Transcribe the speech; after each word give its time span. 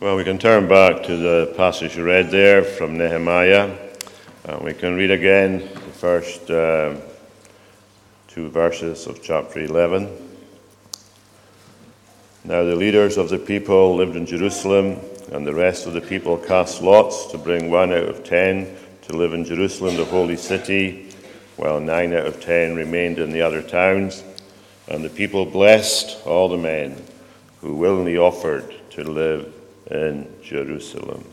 Well, 0.00 0.14
we 0.14 0.22
can 0.22 0.38
turn 0.38 0.68
back 0.68 1.02
to 1.06 1.16
the 1.16 1.52
passage 1.56 1.96
you 1.96 2.04
read 2.04 2.30
there 2.30 2.62
from 2.62 2.96
Nehemiah. 2.96 3.76
And 4.44 4.62
we 4.62 4.72
can 4.72 4.94
read 4.94 5.10
again 5.10 5.58
the 5.58 5.92
first 5.92 6.48
uh, 6.48 6.94
two 8.28 8.48
verses 8.48 9.08
of 9.08 9.20
chapter 9.24 9.58
11. 9.58 10.04
Now, 12.44 12.62
the 12.62 12.76
leaders 12.76 13.16
of 13.16 13.28
the 13.28 13.40
people 13.40 13.96
lived 13.96 14.14
in 14.14 14.24
Jerusalem, 14.24 15.00
and 15.32 15.44
the 15.44 15.52
rest 15.52 15.88
of 15.88 15.94
the 15.94 16.00
people 16.00 16.38
cast 16.38 16.80
lots 16.80 17.26
to 17.32 17.36
bring 17.36 17.68
one 17.68 17.92
out 17.92 18.08
of 18.08 18.22
ten 18.22 18.76
to 19.02 19.16
live 19.16 19.34
in 19.34 19.44
Jerusalem, 19.44 19.96
the 19.96 20.04
holy 20.04 20.36
city, 20.36 21.10
while 21.56 21.80
nine 21.80 22.14
out 22.14 22.26
of 22.26 22.40
ten 22.40 22.76
remained 22.76 23.18
in 23.18 23.32
the 23.32 23.42
other 23.42 23.62
towns. 23.62 24.22
And 24.86 25.04
the 25.04 25.10
people 25.10 25.44
blessed 25.44 26.24
all 26.24 26.48
the 26.48 26.56
men 26.56 27.02
who 27.60 27.74
willingly 27.74 28.16
offered 28.16 28.72
to 28.90 29.02
live 29.02 29.57
in 29.90 30.28
Jerusalem. 30.42 31.24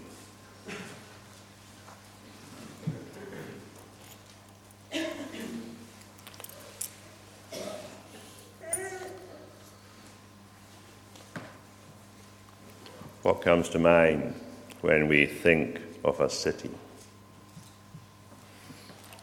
What 13.23 13.41
comes 13.41 13.69
to 13.69 13.79
mind 13.79 14.39
when 14.81 15.07
we 15.07 15.25
think 15.25 15.81
of 16.03 16.19
a 16.19 16.29
city? 16.29 16.69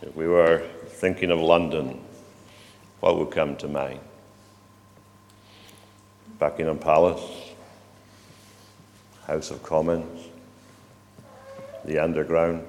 If 0.02 0.16
we 0.16 0.26
were 0.26 0.66
thinking 0.88 1.30
of 1.30 1.38
London, 1.38 2.00
what 2.98 3.16
would 3.16 3.30
come 3.30 3.56
to 3.56 3.68
mind? 3.68 4.00
Buckingham 6.40 6.78
Palace, 6.78 7.41
House 9.26 9.50
of 9.50 9.62
Commons, 9.62 10.28
the 11.84 11.98
Underground. 11.98 12.66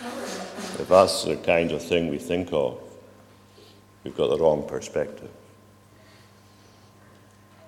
If 0.00 0.88
that's 0.88 1.24
the 1.24 1.36
kind 1.36 1.72
of 1.72 1.82
thing 1.82 2.08
we 2.08 2.18
think 2.18 2.52
of, 2.52 2.80
we've 4.04 4.16
got 4.16 4.30
the 4.30 4.38
wrong 4.38 4.66
perspective. 4.66 5.30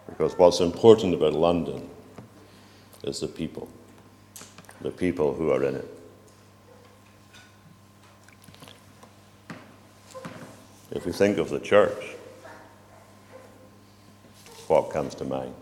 Because 0.08 0.38
what's 0.38 0.60
important 0.60 1.14
about 1.14 1.32
London 1.32 1.88
is 3.04 3.20
the 3.20 3.28
people, 3.28 3.68
the 4.80 4.90
people 4.90 5.34
who 5.34 5.50
are 5.50 5.64
in 5.64 5.76
it. 5.76 5.98
If 10.92 11.06
we 11.06 11.12
think 11.12 11.38
of 11.38 11.48
the 11.48 11.58
church, 11.58 12.14
what 14.68 14.90
comes 14.90 15.14
to 15.16 15.24
mind? 15.24 15.54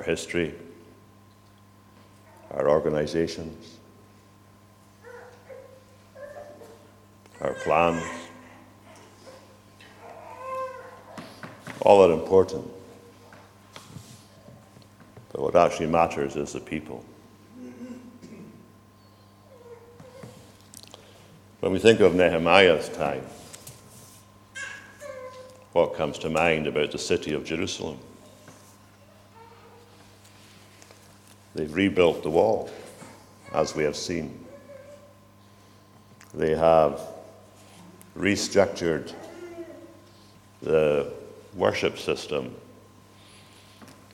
Our 0.00 0.06
history, 0.06 0.54
our 2.52 2.70
organizations, 2.70 3.76
our 7.42 7.52
plans, 7.52 8.02
all 11.82 12.02
are 12.02 12.14
important. 12.14 12.66
But 15.32 15.42
what 15.42 15.54
actually 15.54 15.88
matters 15.88 16.34
is 16.34 16.54
the 16.54 16.60
people. 16.60 17.04
When 21.60 21.72
we 21.72 21.78
think 21.78 22.00
of 22.00 22.14
Nehemiah's 22.14 22.88
time, 22.88 23.26
what 25.72 25.94
comes 25.94 26.16
to 26.20 26.30
mind 26.30 26.66
about 26.66 26.90
the 26.90 26.98
city 26.98 27.34
of 27.34 27.44
Jerusalem? 27.44 27.98
They've 31.54 31.72
rebuilt 31.72 32.22
the 32.22 32.30
wall, 32.30 32.70
as 33.52 33.74
we 33.74 33.82
have 33.84 33.96
seen. 33.96 34.44
They 36.32 36.54
have 36.54 37.00
restructured 38.16 39.12
the 40.62 41.12
worship 41.54 41.98
system 41.98 42.54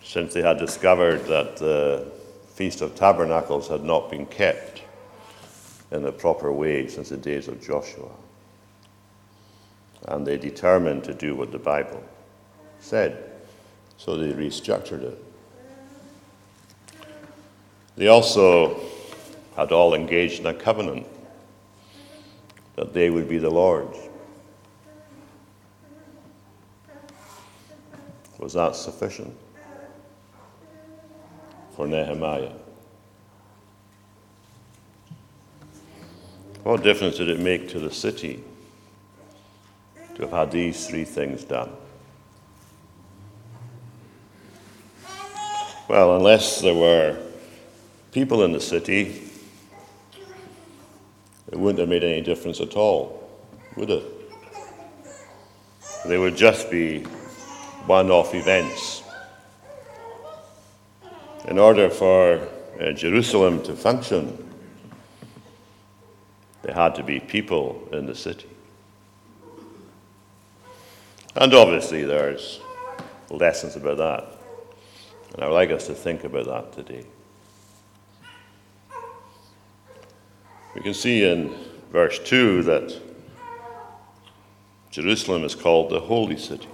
since 0.03 0.33
they 0.33 0.43
had 0.43 0.59
discovered 0.59 1.27
that 1.27 1.57
the 1.57 2.11
Feast 2.55 2.81
of 2.81 2.95
Tabernacles 2.95 3.69
had 3.69 3.85
not 3.85 4.11
been 4.11 4.25
kept 4.25 4.83
in 5.91 6.05
a 6.07 6.13
proper 6.13 6.53
way 6.53 6.87
since 6.89 7.11
the 7.11 7.17
days 7.17 7.49
of 7.49 7.61
Joshua. 7.61 8.11
And 10.09 10.27
they 10.27 10.39
determined 10.39 11.05
to 11.05 11.13
do 11.13 11.35
what 11.35 11.53
the 11.53 11.59
Bible 11.59 12.03
said, 12.81 13.31
so 13.99 14.17
they 14.17 14.33
restructured 14.33 15.03
it. 15.03 15.26
They 17.97 18.09
also 18.09 18.79
had 19.57 19.73
all 19.73 19.95
engaged 19.95 20.41
in 20.41 20.47
a 20.47 20.55
covenant 20.55 21.07
that 22.75 22.93
they 22.93 23.09
would 23.09 23.27
be 23.27 23.39
the 23.39 23.49
Lord's. 23.49 23.97
Was 28.39 28.53
that 28.53 28.77
sufficient 28.77 29.35
for 31.75 31.87
Nehemiah? 31.87 32.53
What 36.63 36.83
difference 36.83 37.17
did 37.17 37.31
it 37.31 37.41
make 37.41 37.69
to 37.71 37.79
the 37.79 37.93
city 37.93 38.45
to 40.17 40.23
have 40.23 40.33
had 40.33 40.51
these 40.51 40.87
three 40.87 41.05
things 41.05 41.45
done? 41.45 41.71
Well, 45.89 46.17
unless 46.17 46.61
there 46.61 46.75
were 46.75 47.26
people 48.17 48.45
in 48.45 48.53
the 48.53 48.61
city, 48.61 49.29
it 51.53 51.59
wouldn't 51.59 51.79
have 51.79 51.87
made 51.91 52.03
any 52.03 52.23
difference 52.23 52.63
at 52.63 52.75
all, 52.75 53.29
would 53.77 53.91
it? 53.91 54.05
They 56.07 56.17
would 56.17 56.35
just 56.35 56.71
be 56.71 57.03
one 57.85 58.11
off 58.11 58.35
events. 58.35 59.03
In 61.45 61.59
order 61.59 61.91
for 61.91 62.49
uh, 62.81 62.93
Jerusalem 62.93 63.63
to 63.65 63.77
function, 63.77 64.49
there 66.63 66.75
had 66.75 66.95
to 66.95 67.03
be 67.03 67.21
people 67.21 67.87
in 67.93 68.07
the 68.07 68.15
city. 68.15 68.49
And 71.35 71.53
obviously, 71.53 72.05
there's 72.05 72.61
lessons 73.29 73.77
about 73.77 73.99
that. 73.99 74.25
And 75.35 75.43
I 75.43 75.49
would 75.49 75.55
like 75.55 75.71
us 75.71 75.87
to 75.89 75.95
think 75.95 76.25
about 76.25 76.47
that 76.47 76.73
today. 76.73 77.05
We 80.77 80.83
can 80.83 80.93
see 80.93 81.25
in 81.25 81.55
verse 81.91 82.19
2 82.19 82.63
that 82.65 83.01
Jerusalem 84.91 85.43
is 85.43 85.55
called 85.55 85.89
the 85.89 86.01
Holy 86.01 86.37
City. 86.37 86.69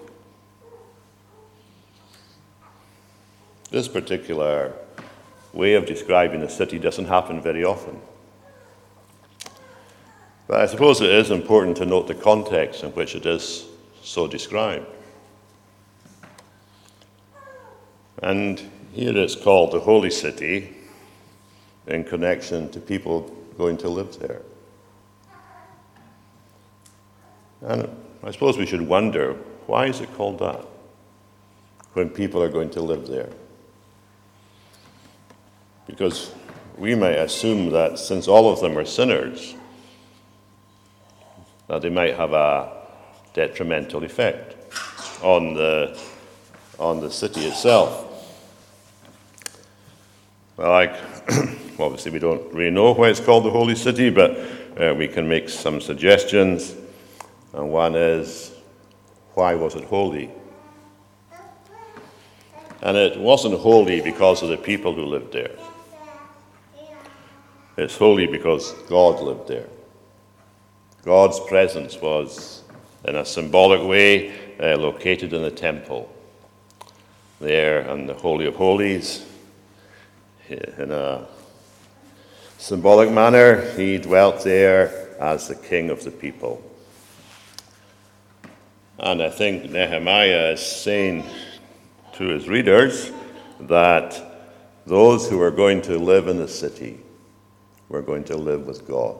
This 3.70 3.86
particular 3.86 4.72
way 5.52 5.74
of 5.74 5.86
describing 5.86 6.42
a 6.42 6.50
city 6.50 6.80
doesn't 6.80 7.04
happen 7.04 7.40
very 7.40 7.62
often. 7.62 8.00
But 10.48 10.62
I 10.62 10.66
suppose 10.66 11.00
it 11.00 11.08
is 11.08 11.30
important 11.30 11.76
to 11.76 11.86
note 11.86 12.08
the 12.08 12.16
context 12.16 12.82
in 12.82 12.90
which 12.90 13.14
it 13.14 13.24
is 13.24 13.66
so 14.02 14.26
described. 14.26 14.86
And 18.20 18.58
here 18.92 19.16
it's 19.16 19.36
called 19.36 19.70
the 19.70 19.80
Holy 19.80 20.10
City 20.10 20.76
in 21.86 22.02
connection 22.02 22.68
to 22.72 22.80
people 22.80 23.38
going 23.56 23.76
to 23.78 23.88
live 23.88 24.18
there. 24.18 24.42
And 27.62 27.88
I 28.24 28.30
suppose 28.30 28.58
we 28.58 28.66
should 28.66 28.82
wonder 28.82 29.34
why 29.66 29.86
is 29.86 30.00
it 30.00 30.12
called 30.14 30.40
that 30.40 30.64
when 31.92 32.10
people 32.10 32.42
are 32.42 32.48
going 32.48 32.70
to 32.70 32.80
live 32.82 33.06
there? 33.06 33.30
Because 35.86 36.32
we 36.76 36.94
may 36.94 37.18
assume 37.18 37.70
that 37.70 37.98
since 37.98 38.26
all 38.26 38.52
of 38.52 38.60
them 38.60 38.78
are 38.78 38.84
sinners, 38.84 39.54
that 41.68 41.82
they 41.82 41.90
might 41.90 42.16
have 42.16 42.32
a 42.32 42.72
detrimental 43.34 44.02
effect 44.04 44.56
on 45.22 45.54
the, 45.54 45.98
on 46.78 47.00
the 47.00 47.10
city 47.10 47.46
itself. 47.46 48.08
Well, 50.56 50.70
like, 50.70 50.96
obviously, 51.78 52.10
we 52.12 52.18
don't 52.18 52.52
really 52.52 52.70
know 52.70 52.92
why 52.92 53.08
it's 53.08 53.20
called 53.20 53.44
the 53.44 53.50
Holy 53.50 53.74
City, 53.74 54.10
but 54.10 54.30
uh, 54.80 54.94
we 54.94 55.08
can 55.08 55.28
make 55.28 55.48
some 55.48 55.80
suggestions. 55.80 56.74
And 57.52 57.70
one 57.70 57.94
is, 57.94 58.52
why 59.34 59.54
was 59.54 59.74
it 59.74 59.84
holy? 59.84 60.30
And 62.82 62.96
it 62.96 63.18
wasn't 63.18 63.58
holy 63.60 64.00
because 64.00 64.42
of 64.42 64.48
the 64.48 64.56
people 64.56 64.94
who 64.94 65.04
lived 65.04 65.32
there. 65.32 65.56
It's 67.76 67.96
holy 67.96 68.26
because 68.26 68.72
God 68.88 69.20
lived 69.22 69.48
there. 69.48 69.68
God's 71.04 71.40
presence 71.40 72.00
was, 72.00 72.62
in 73.04 73.16
a 73.16 73.24
symbolic 73.24 73.82
way, 73.82 74.32
uh, 74.60 74.76
located 74.76 75.32
in 75.32 75.42
the 75.42 75.50
temple. 75.50 76.08
there 77.42 77.80
in 77.80 78.06
the 78.06 78.14
Holy 78.14 78.46
of 78.46 78.54
Holies. 78.54 79.26
In 80.48 80.92
a 80.92 81.26
symbolic 82.62 83.10
manner, 83.10 83.60
he 83.72 83.98
dwelt 83.98 84.44
there 84.44 85.08
as 85.18 85.48
the 85.48 85.54
king 85.56 85.90
of 85.90 86.04
the 86.04 86.12
people. 86.12 86.62
And 89.00 89.20
I 89.20 89.30
think 89.30 89.68
Nehemiah 89.68 90.52
is 90.52 90.64
saying 90.64 91.24
to 92.12 92.28
his 92.28 92.48
readers 92.48 93.10
that 93.62 94.16
those 94.86 95.28
who 95.28 95.40
are 95.40 95.50
going 95.50 95.82
to 95.82 95.98
live 95.98 96.28
in 96.28 96.36
the 96.36 96.46
city 96.46 97.00
were 97.88 98.00
going 98.00 98.22
to 98.24 98.36
live 98.36 98.64
with 98.64 98.86
God. 98.86 99.18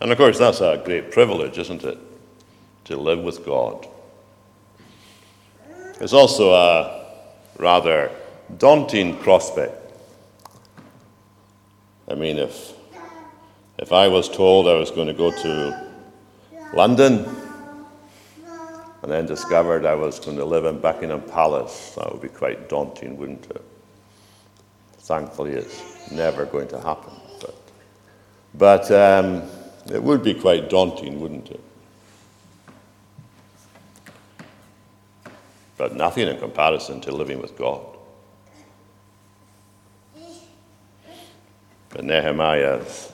And 0.00 0.12
of 0.12 0.16
course, 0.16 0.38
that's 0.38 0.60
a 0.60 0.80
great 0.84 1.10
privilege, 1.10 1.58
isn't 1.58 1.82
it? 1.82 1.98
To 2.84 2.96
live 2.96 3.18
with 3.18 3.44
God. 3.44 3.88
It's 6.00 6.12
also 6.12 6.52
a 6.54 7.04
rather 7.58 8.12
daunting 8.58 9.16
prospect. 9.16 9.78
I 12.10 12.14
mean, 12.14 12.38
if, 12.38 12.74
if 13.78 13.92
I 13.92 14.08
was 14.08 14.28
told 14.28 14.66
I 14.66 14.74
was 14.74 14.90
going 14.90 15.06
to 15.06 15.14
go 15.14 15.30
to 15.30 15.90
London 16.74 17.24
and 19.02 19.12
then 19.12 19.26
discovered 19.26 19.86
I 19.86 19.94
was 19.94 20.18
going 20.18 20.36
to 20.36 20.44
live 20.44 20.64
in 20.64 20.80
Buckingham 20.80 21.22
Palace, 21.22 21.94
that 21.96 22.10
would 22.10 22.20
be 22.20 22.28
quite 22.28 22.68
daunting, 22.68 23.16
wouldn't 23.16 23.46
it? 23.46 23.62
Thankfully, 24.98 25.52
it's 25.52 26.10
never 26.10 26.46
going 26.46 26.66
to 26.68 26.80
happen. 26.80 27.12
But, 27.40 27.54
but 28.54 28.90
um, 28.90 29.48
it 29.92 30.02
would 30.02 30.24
be 30.24 30.34
quite 30.34 30.68
daunting, 30.68 31.20
wouldn't 31.20 31.52
it? 31.52 31.60
But 35.76 35.94
nothing 35.94 36.26
in 36.26 36.38
comparison 36.38 37.00
to 37.02 37.12
living 37.12 37.40
with 37.40 37.56
God. 37.56 37.89
But 41.90 42.04
Nehemiah's 42.04 43.12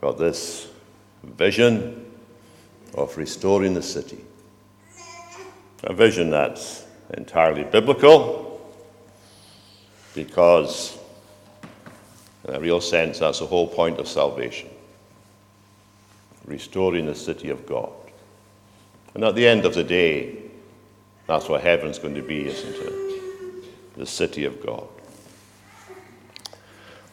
got 0.00 0.18
this 0.18 0.68
vision 1.24 2.10
of 2.94 3.16
restoring 3.16 3.74
the 3.74 3.82
city. 3.82 4.24
A 5.84 5.92
vision 5.92 6.30
that's 6.30 6.86
entirely 7.14 7.64
biblical 7.64 8.60
because, 10.14 10.96
in 12.46 12.54
a 12.54 12.60
real 12.60 12.80
sense, 12.80 13.18
that's 13.18 13.40
the 13.40 13.46
whole 13.46 13.66
point 13.66 13.98
of 13.98 14.06
salvation 14.06 14.68
restoring 16.46 17.06
the 17.06 17.14
city 17.14 17.50
of 17.50 17.66
God. 17.66 17.92
And 19.14 19.24
at 19.24 19.34
the 19.34 19.46
end 19.46 19.64
of 19.64 19.74
the 19.74 19.84
day, 19.84 20.38
that's 21.26 21.48
what 21.48 21.60
heaven's 21.60 21.98
going 21.98 22.14
to 22.14 22.22
be, 22.22 22.46
isn't 22.46 22.74
it? 22.74 23.96
The 23.96 24.06
city 24.06 24.44
of 24.44 24.64
God. 24.64 24.88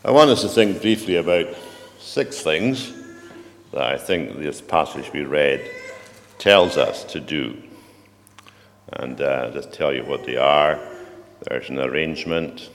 I 0.06 0.12
want 0.12 0.30
us 0.30 0.44
to 0.44 0.48
think 0.48 0.82
briefly 0.82 1.18
about 1.18 1.54
six 2.00 2.40
things 2.40 2.94
that 3.74 3.84
I 3.84 3.98
think 3.98 4.38
this 4.38 4.62
passage 4.62 5.12
we 5.12 5.26
read 5.26 5.70
tells 6.38 6.78
us 6.78 7.04
to 7.04 7.20
do. 7.20 7.62
And 8.94 9.20
uh, 9.20 9.52
just 9.52 9.74
tell 9.74 9.94
you 9.94 10.06
what 10.06 10.26
they 10.26 10.38
are. 10.38 10.80
There's 11.42 11.68
an 11.68 11.80
arrangement, 11.80 12.70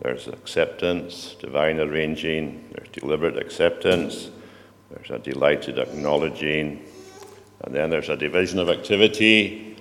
there's 0.00 0.26
acceptance, 0.26 1.36
divine 1.38 1.78
arranging, 1.78 2.68
there's 2.72 2.88
deliberate 2.88 3.38
acceptance, 3.38 4.28
there's 4.90 5.10
a 5.10 5.20
delighted 5.20 5.78
acknowledging, 5.78 6.84
and 7.60 7.72
then 7.72 7.90
there's 7.90 8.08
a 8.08 8.16
division 8.16 8.58
of 8.58 8.68
activity, 8.68 9.76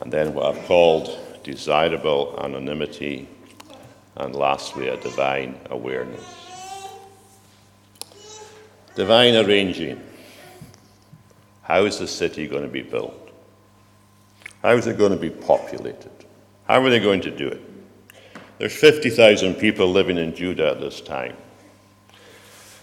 and 0.00 0.10
then 0.10 0.32
what 0.32 0.56
I've 0.56 0.64
called 0.64 1.18
desirable 1.44 2.34
anonymity, 2.42 3.28
and 4.20 4.36
lastly, 4.36 4.88
a 4.88 4.96
divine 4.98 5.58
awareness. 5.70 6.22
Divine 8.94 9.34
arranging. 9.34 10.00
How 11.62 11.84
is 11.86 11.98
the 11.98 12.06
city 12.06 12.46
going 12.46 12.62
to 12.62 12.68
be 12.68 12.82
built? 12.82 13.30
How 14.62 14.72
is 14.72 14.86
it 14.86 14.98
going 14.98 15.12
to 15.12 15.18
be 15.18 15.30
populated? 15.30 16.10
How 16.66 16.82
are 16.82 16.90
they 16.90 17.00
going 17.00 17.22
to 17.22 17.30
do 17.30 17.48
it? 17.48 17.62
There's 18.58 18.76
50,000 18.76 19.54
people 19.54 19.90
living 19.90 20.18
in 20.18 20.34
Judah 20.34 20.72
at 20.72 20.80
this 20.80 21.00
time. 21.00 21.36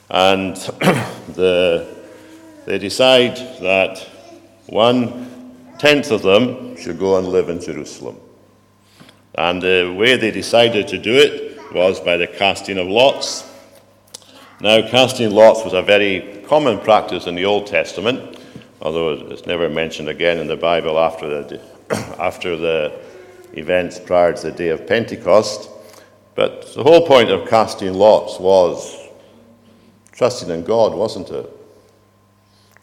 And 0.10 0.56
the, 1.36 1.96
they 2.66 2.80
decide 2.80 3.38
that 3.62 4.00
one 4.66 5.54
tenth 5.78 6.10
of 6.10 6.24
them 6.24 6.76
should 6.78 6.98
go 6.98 7.20
and 7.20 7.28
live 7.28 7.50
in 7.50 7.62
Jerusalem. 7.62 8.18
And 9.38 9.62
the 9.62 9.94
way 9.96 10.18
they 10.18 10.32
decided 10.32 10.88
to 10.88 10.98
do 10.98 11.14
it 11.14 11.74
was 11.74 12.00
by 12.00 12.18
the 12.18 12.28
casting 12.28 12.80
of 12.80 12.88
lots. 12.88 13.48
Now, 14.60 14.88
casting 14.88 15.32
lots 15.32 15.64
was 15.64 15.74
a 15.74 15.82
very 15.84 16.44
common 16.48 16.80
practice 16.80 17.28
in 17.28 17.36
the 17.36 17.46
Old 17.46 17.68
Testament, 17.68 18.40
although 18.82 19.12
it's 19.12 19.46
never 19.46 19.70
mentioned 19.70 20.10
again 20.10 20.40
in 20.40 20.48
the 20.48 20.56
Bible 20.56 20.98
after 20.98 21.44
the, 21.44 21.62
after 22.20 22.56
the 22.56 23.00
events 23.54 24.00
prior 24.00 24.34
to 24.34 24.42
the 24.50 24.52
day 24.52 24.70
of 24.70 24.88
Pentecost. 24.88 25.70
But 26.34 26.74
the 26.74 26.84
whole 26.84 27.06
point 27.06 27.30
of 27.30 27.48
casting 27.48 27.94
lots 27.94 28.40
was 28.40 29.08
trusting 30.14 30.50
in 30.50 30.64
God, 30.64 30.96
wasn't 30.96 31.30
it? 31.30 31.54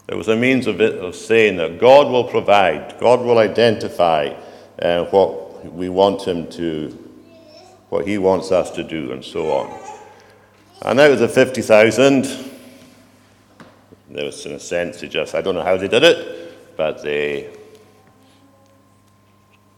It 0.07 0.15
was 0.15 0.29
a 0.29 0.37
means 0.37 0.67
of, 0.67 0.81
it, 0.81 0.97
of 0.97 1.17
saying 1.17 1.57
that 1.57 1.81
God 1.81 2.09
will 2.09 2.25
provide, 2.25 2.97
God 3.01 3.21
will 3.21 3.39
identify 3.39 4.35
uh, 4.81 5.05
what 5.07 5.44
we 5.73 5.89
want 5.89 6.27
Him 6.27 6.49
to, 6.51 6.91
what 7.89 8.07
He 8.07 8.19
wants 8.19 8.53
us 8.53 8.71
to 8.73 8.85
do, 8.85 9.13
and 9.13 9.25
so 9.25 9.51
on. 9.51 9.81
And 10.83 11.01
out 11.01 11.13
of 11.13 11.19
the 11.19 11.29
50,000, 11.29 12.27
there 14.11 14.25
was, 14.25 14.45
in 14.47 14.53
a 14.53 14.61
sense, 14.61 15.01
they 15.01 15.09
just, 15.09 15.35
I 15.35 15.41
don't 15.41 15.55
know 15.55 15.63
how 15.63 15.77
they 15.77 15.89
did 15.89 16.03
it, 16.03 16.77
but 16.77 17.03
they 17.03 17.51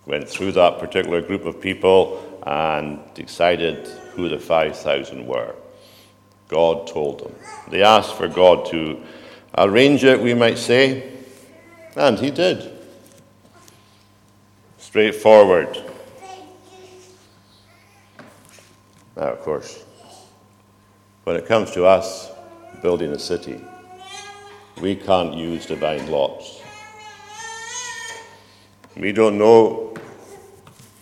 went 0.07 0.29
through 0.29 0.53
that 0.53 0.79
particular 0.79 1.21
group 1.21 1.45
of 1.45 1.61
people 1.61 2.23
and 2.47 3.01
decided 3.15 3.87
who 4.15 4.29
the 4.29 4.39
5,000 4.39 5.27
were. 5.27 5.55
God 6.49 6.87
told 6.87 7.21
them. 7.21 7.35
They 7.71 7.83
asked 7.83 8.15
for 8.15 8.29
God 8.29 8.67
to 8.67 9.03
arrange 9.59 10.05
it, 10.05 10.21
we 10.21 10.35
might 10.35 10.59
say, 10.59 11.13
and 11.97 12.19
He 12.19 12.31
did. 12.31 12.76
Straightforward. 14.97 15.77
Now, 19.15 19.25
of 19.25 19.41
course, 19.41 19.85
when 21.25 21.37
it 21.37 21.45
comes 21.45 21.71
to 21.73 21.85
us 21.85 22.31
building 22.81 23.13
a 23.13 23.19
city, 23.19 23.61
we 24.81 24.97
can't 24.97 25.35
use 25.35 25.67
divine 25.67 26.11
lots. 26.11 26.63
We 28.97 29.13
don't 29.13 29.37
know 29.37 29.93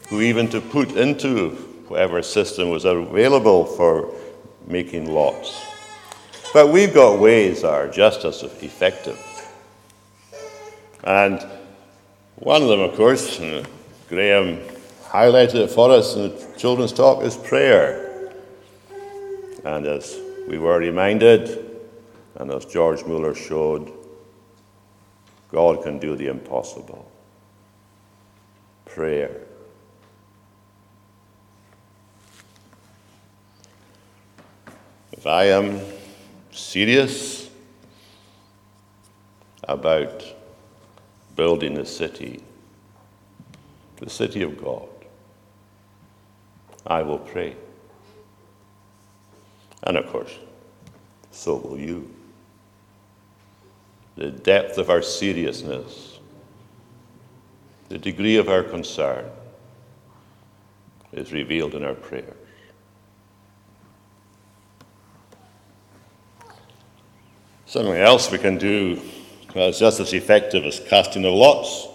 who 0.08 0.22
even 0.22 0.48
to 0.48 0.60
put 0.60 0.96
into 0.96 1.50
whatever 1.86 2.20
system 2.20 2.70
was 2.70 2.86
available 2.86 3.64
for 3.64 4.12
making 4.66 5.08
lots. 5.08 5.64
But 6.52 6.72
we've 6.72 6.92
got 6.92 7.20
ways 7.20 7.62
that 7.62 7.72
are 7.72 7.86
just 7.86 8.24
as 8.24 8.42
effective. 8.42 9.20
And 11.04 11.46
one 12.34 12.60
of 12.60 12.68
them, 12.68 12.80
of 12.80 12.96
course, 12.96 13.38
Graham 14.08 14.58
highlighted 15.04 15.54
it 15.54 15.70
for 15.70 15.90
us 15.90 16.14
in 16.14 16.22
the 16.22 16.54
children's 16.58 16.92
talk, 16.92 17.22
is 17.22 17.36
prayer. 17.36 18.32
And 19.64 19.86
as 19.86 20.18
we 20.46 20.58
were 20.58 20.78
reminded, 20.78 21.70
and 22.36 22.50
as 22.50 22.66
George 22.66 23.04
Mueller 23.04 23.34
showed, 23.34 23.92
God 25.50 25.82
can 25.82 25.98
do 25.98 26.16
the 26.16 26.26
impossible. 26.26 27.10
Prayer. 28.84 29.40
If 35.12 35.26
I 35.26 35.44
am 35.44 35.80
serious 36.50 37.48
about 39.62 40.22
building 41.36 41.78
a 41.78 41.86
city, 41.86 42.42
the 44.04 44.10
city 44.10 44.42
of 44.42 44.62
God, 44.62 44.88
I 46.86 47.00
will 47.02 47.18
pray. 47.18 47.56
And 49.82 49.96
of 49.96 50.06
course, 50.08 50.38
so 51.30 51.56
will 51.56 51.78
you. 51.78 52.14
The 54.16 54.30
depth 54.30 54.76
of 54.76 54.90
our 54.90 55.00
seriousness, 55.00 56.18
the 57.88 57.96
degree 57.96 58.36
of 58.36 58.50
our 58.50 58.62
concern 58.62 59.24
is 61.12 61.32
revealed 61.32 61.74
in 61.74 61.82
our 61.82 61.94
prayers. 61.94 62.36
Something 67.64 67.96
else 67.96 68.30
we 68.30 68.38
can 68.38 68.58
do 68.58 69.00
that's 69.54 69.78
just 69.78 69.98
as 69.98 70.12
effective 70.12 70.64
as 70.64 70.78
casting 70.78 71.24
of 71.24 71.32
lots 71.32 71.88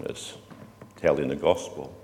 is 0.00 0.34
telling 0.96 1.28
the 1.28 1.36
gospel. 1.36 1.94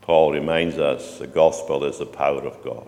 Paul 0.00 0.32
reminds 0.32 0.78
us 0.78 1.18
the 1.18 1.26
gospel 1.26 1.84
is 1.84 1.98
the 1.98 2.06
power 2.06 2.42
of 2.42 2.62
God. 2.62 2.86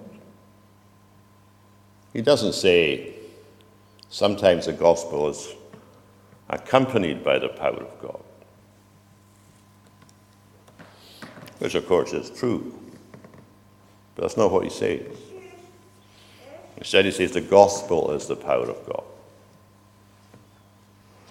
He 2.12 2.22
doesn't 2.22 2.52
say 2.52 3.14
sometimes 4.08 4.66
the 4.66 4.72
gospel 4.72 5.28
is 5.28 5.48
accompanied 6.48 7.24
by 7.24 7.38
the 7.38 7.48
power 7.48 7.82
of 7.82 8.00
God, 8.00 8.22
which 11.58 11.74
of 11.74 11.86
course 11.86 12.12
is 12.12 12.30
true, 12.30 12.78
but 14.14 14.22
that's 14.22 14.36
not 14.36 14.52
what 14.52 14.64
he 14.64 14.70
says. 14.70 15.16
Instead, 16.76 17.06
he 17.06 17.10
says 17.10 17.32
the 17.32 17.40
gospel 17.40 18.12
is 18.12 18.26
the 18.26 18.36
power 18.36 18.68
of 18.68 18.86
God, 18.86 19.04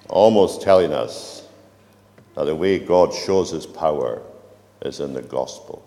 almost 0.09 0.61
telling 0.61 0.91
us 0.91 1.44
that 2.35 2.45
the 2.45 2.55
way 2.55 2.79
God 2.79 3.13
shows 3.13 3.51
his 3.51 3.65
power 3.65 4.21
is 4.81 4.99
in 4.99 5.13
the 5.13 5.21
gospel. 5.21 5.83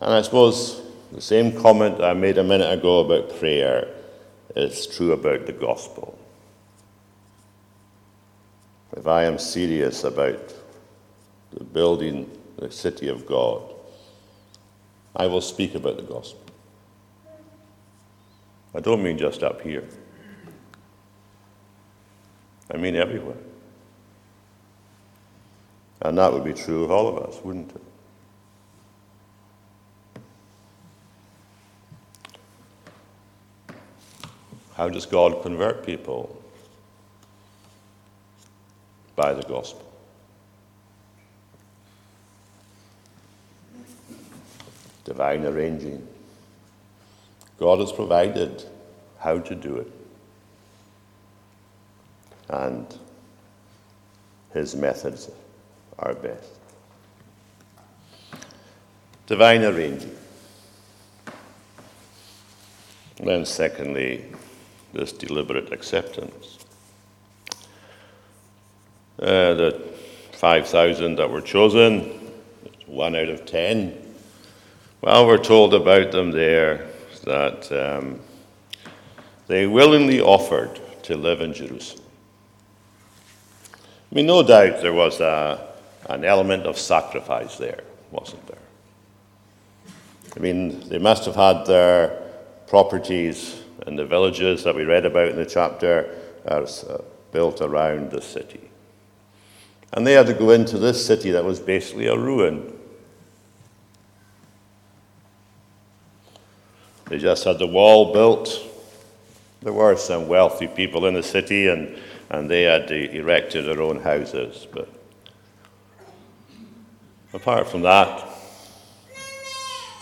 And 0.00 0.12
I 0.12 0.22
suppose 0.22 0.82
the 1.12 1.20
same 1.20 1.60
comment 1.60 2.00
I 2.00 2.14
made 2.14 2.38
a 2.38 2.44
minute 2.44 2.72
ago 2.72 3.00
about 3.00 3.38
prayer 3.38 3.88
is 4.56 4.86
true 4.86 5.12
about 5.12 5.46
the 5.46 5.52
gospel. 5.52 6.18
If 8.96 9.06
I 9.06 9.24
am 9.24 9.38
serious 9.38 10.04
about 10.04 10.54
the 11.52 11.64
building 11.64 12.30
the 12.56 12.70
city 12.70 13.08
of 13.08 13.26
God, 13.26 13.62
I 15.16 15.26
will 15.26 15.40
speak 15.40 15.74
about 15.74 15.96
the 15.96 16.02
gospel. 16.02 16.40
I 18.74 18.80
don't 18.80 19.02
mean 19.02 19.18
just 19.18 19.42
up 19.42 19.60
here. 19.60 19.84
I 22.72 22.76
mean 22.76 22.96
everywhere. 22.96 23.36
And 26.04 26.18
that 26.18 26.32
would 26.34 26.44
be 26.44 26.52
true 26.52 26.84
of 26.84 26.90
all 26.90 27.08
of 27.08 27.16
us, 27.26 27.42
wouldn't 27.42 27.74
it? 27.74 27.80
How 34.74 34.90
does 34.90 35.06
God 35.06 35.42
convert 35.42 35.86
people? 35.86 36.42
By 39.16 39.32
the 39.32 39.42
gospel. 39.42 39.90
Divine 45.04 45.46
arranging. 45.46 46.06
God 47.58 47.78
has 47.78 47.92
provided 47.92 48.64
how 49.20 49.38
to 49.38 49.54
do 49.54 49.76
it. 49.76 49.90
And 52.50 52.86
his 54.52 54.74
methods 54.74 55.30
are 55.98 56.14
best. 56.14 56.50
Divine 59.26 59.62
arranging. 59.64 60.16
Then, 63.16 63.46
secondly, 63.46 64.24
this 64.92 65.12
deliberate 65.12 65.72
acceptance. 65.72 66.58
Uh, 69.18 69.54
the 69.54 69.94
5,000 70.32 71.16
that 71.16 71.30
were 71.30 71.40
chosen, 71.40 72.20
one 72.86 73.16
out 73.16 73.28
of 73.28 73.46
ten. 73.46 73.96
Well, 75.00 75.26
we're 75.26 75.38
told 75.38 75.74
about 75.74 76.12
them 76.12 76.30
there 76.30 76.88
that 77.24 77.70
um, 77.72 78.20
they 79.46 79.66
willingly 79.66 80.20
offered 80.20 80.80
to 81.04 81.16
live 81.16 81.40
in 81.40 81.54
Jerusalem. 81.54 82.04
I 83.74 84.14
mean, 84.14 84.26
no 84.26 84.42
doubt 84.42 84.80
there 84.80 84.92
was 84.92 85.20
a, 85.20 85.73
an 86.08 86.24
element 86.24 86.64
of 86.64 86.78
sacrifice 86.78 87.56
there, 87.56 87.82
wasn't 88.10 88.46
there? 88.46 88.58
I 90.36 90.40
mean, 90.40 90.88
they 90.88 90.98
must 90.98 91.24
have 91.26 91.36
had 91.36 91.64
their 91.64 92.22
properties 92.66 93.62
in 93.86 93.96
the 93.96 94.04
villages 94.04 94.64
that 94.64 94.74
we 94.74 94.84
read 94.84 95.06
about 95.06 95.28
in 95.28 95.36
the 95.36 95.46
chapter 95.46 96.18
are 96.46 96.62
uh, 96.62 96.98
built 97.32 97.60
around 97.60 98.10
the 98.10 98.20
city. 98.20 98.70
And 99.92 100.06
they 100.06 100.12
had 100.12 100.26
to 100.26 100.34
go 100.34 100.50
into 100.50 100.78
this 100.78 101.04
city 101.04 101.30
that 101.30 101.44
was 101.44 101.60
basically 101.60 102.06
a 102.06 102.16
ruin. 102.16 102.72
They 107.06 107.18
just 107.18 107.44
had 107.44 107.58
the 107.58 107.66
wall 107.66 108.12
built. 108.12 108.60
There 109.62 109.72
were 109.72 109.96
some 109.96 110.26
wealthy 110.26 110.66
people 110.66 111.06
in 111.06 111.14
the 111.14 111.22
city, 111.22 111.68
and, 111.68 111.96
and 112.30 112.50
they 112.50 112.62
had 112.62 112.90
erected 112.90 113.66
their 113.66 113.80
own 113.80 114.00
houses. 114.00 114.66
But 114.72 114.88
apart 117.34 117.68
from 117.68 117.82
that, 117.82 118.26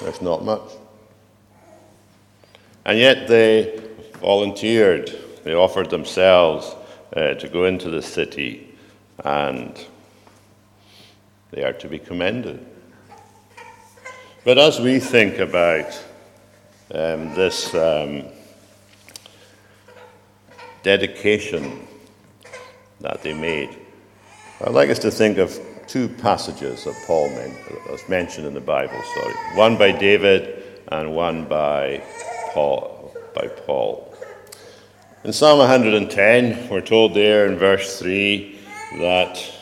there's 0.00 0.20
not 0.20 0.44
much. 0.44 0.70
And 2.84 2.98
yet 2.98 3.26
they 3.26 3.80
volunteered, 4.20 5.10
they 5.42 5.54
offered 5.54 5.90
themselves 5.90 6.76
uh, 7.16 7.34
to 7.34 7.48
go 7.48 7.64
into 7.64 7.88
the 7.88 8.02
city, 8.02 8.74
and 9.24 9.82
they 11.50 11.64
are 11.64 11.72
to 11.72 11.88
be 11.88 11.98
commended. 11.98 12.64
But 14.44 14.58
as 14.58 14.80
we 14.80 14.98
think 15.00 15.38
about 15.38 15.92
um, 16.92 17.34
this 17.34 17.74
um, 17.74 18.24
dedication 20.82 21.86
that 23.00 23.22
they 23.22 23.32
made, 23.32 23.70
I'd 24.60 24.72
like 24.72 24.90
us 24.90 24.98
to 25.00 25.10
think 25.10 25.38
of 25.38 25.58
two 25.92 26.08
passages 26.08 26.84
that 26.84 26.94
Paul 27.06 27.28
men- 27.28 27.54
uh, 27.70 27.92
was 27.92 28.08
mentioned 28.08 28.46
in 28.46 28.54
the 28.54 28.60
Bible. 28.62 28.98
Sorry, 29.14 29.34
one 29.54 29.76
by 29.76 29.92
David 29.92 30.62
and 30.88 31.14
one 31.14 31.44
by 31.44 32.02
Paul, 32.54 33.14
by 33.34 33.48
Paul. 33.48 34.16
In 35.22 35.34
Psalm 35.34 35.58
110, 35.58 36.70
we're 36.70 36.80
told 36.80 37.12
there 37.12 37.46
in 37.46 37.58
verse 37.58 37.98
3 37.98 38.58
that 39.00 39.52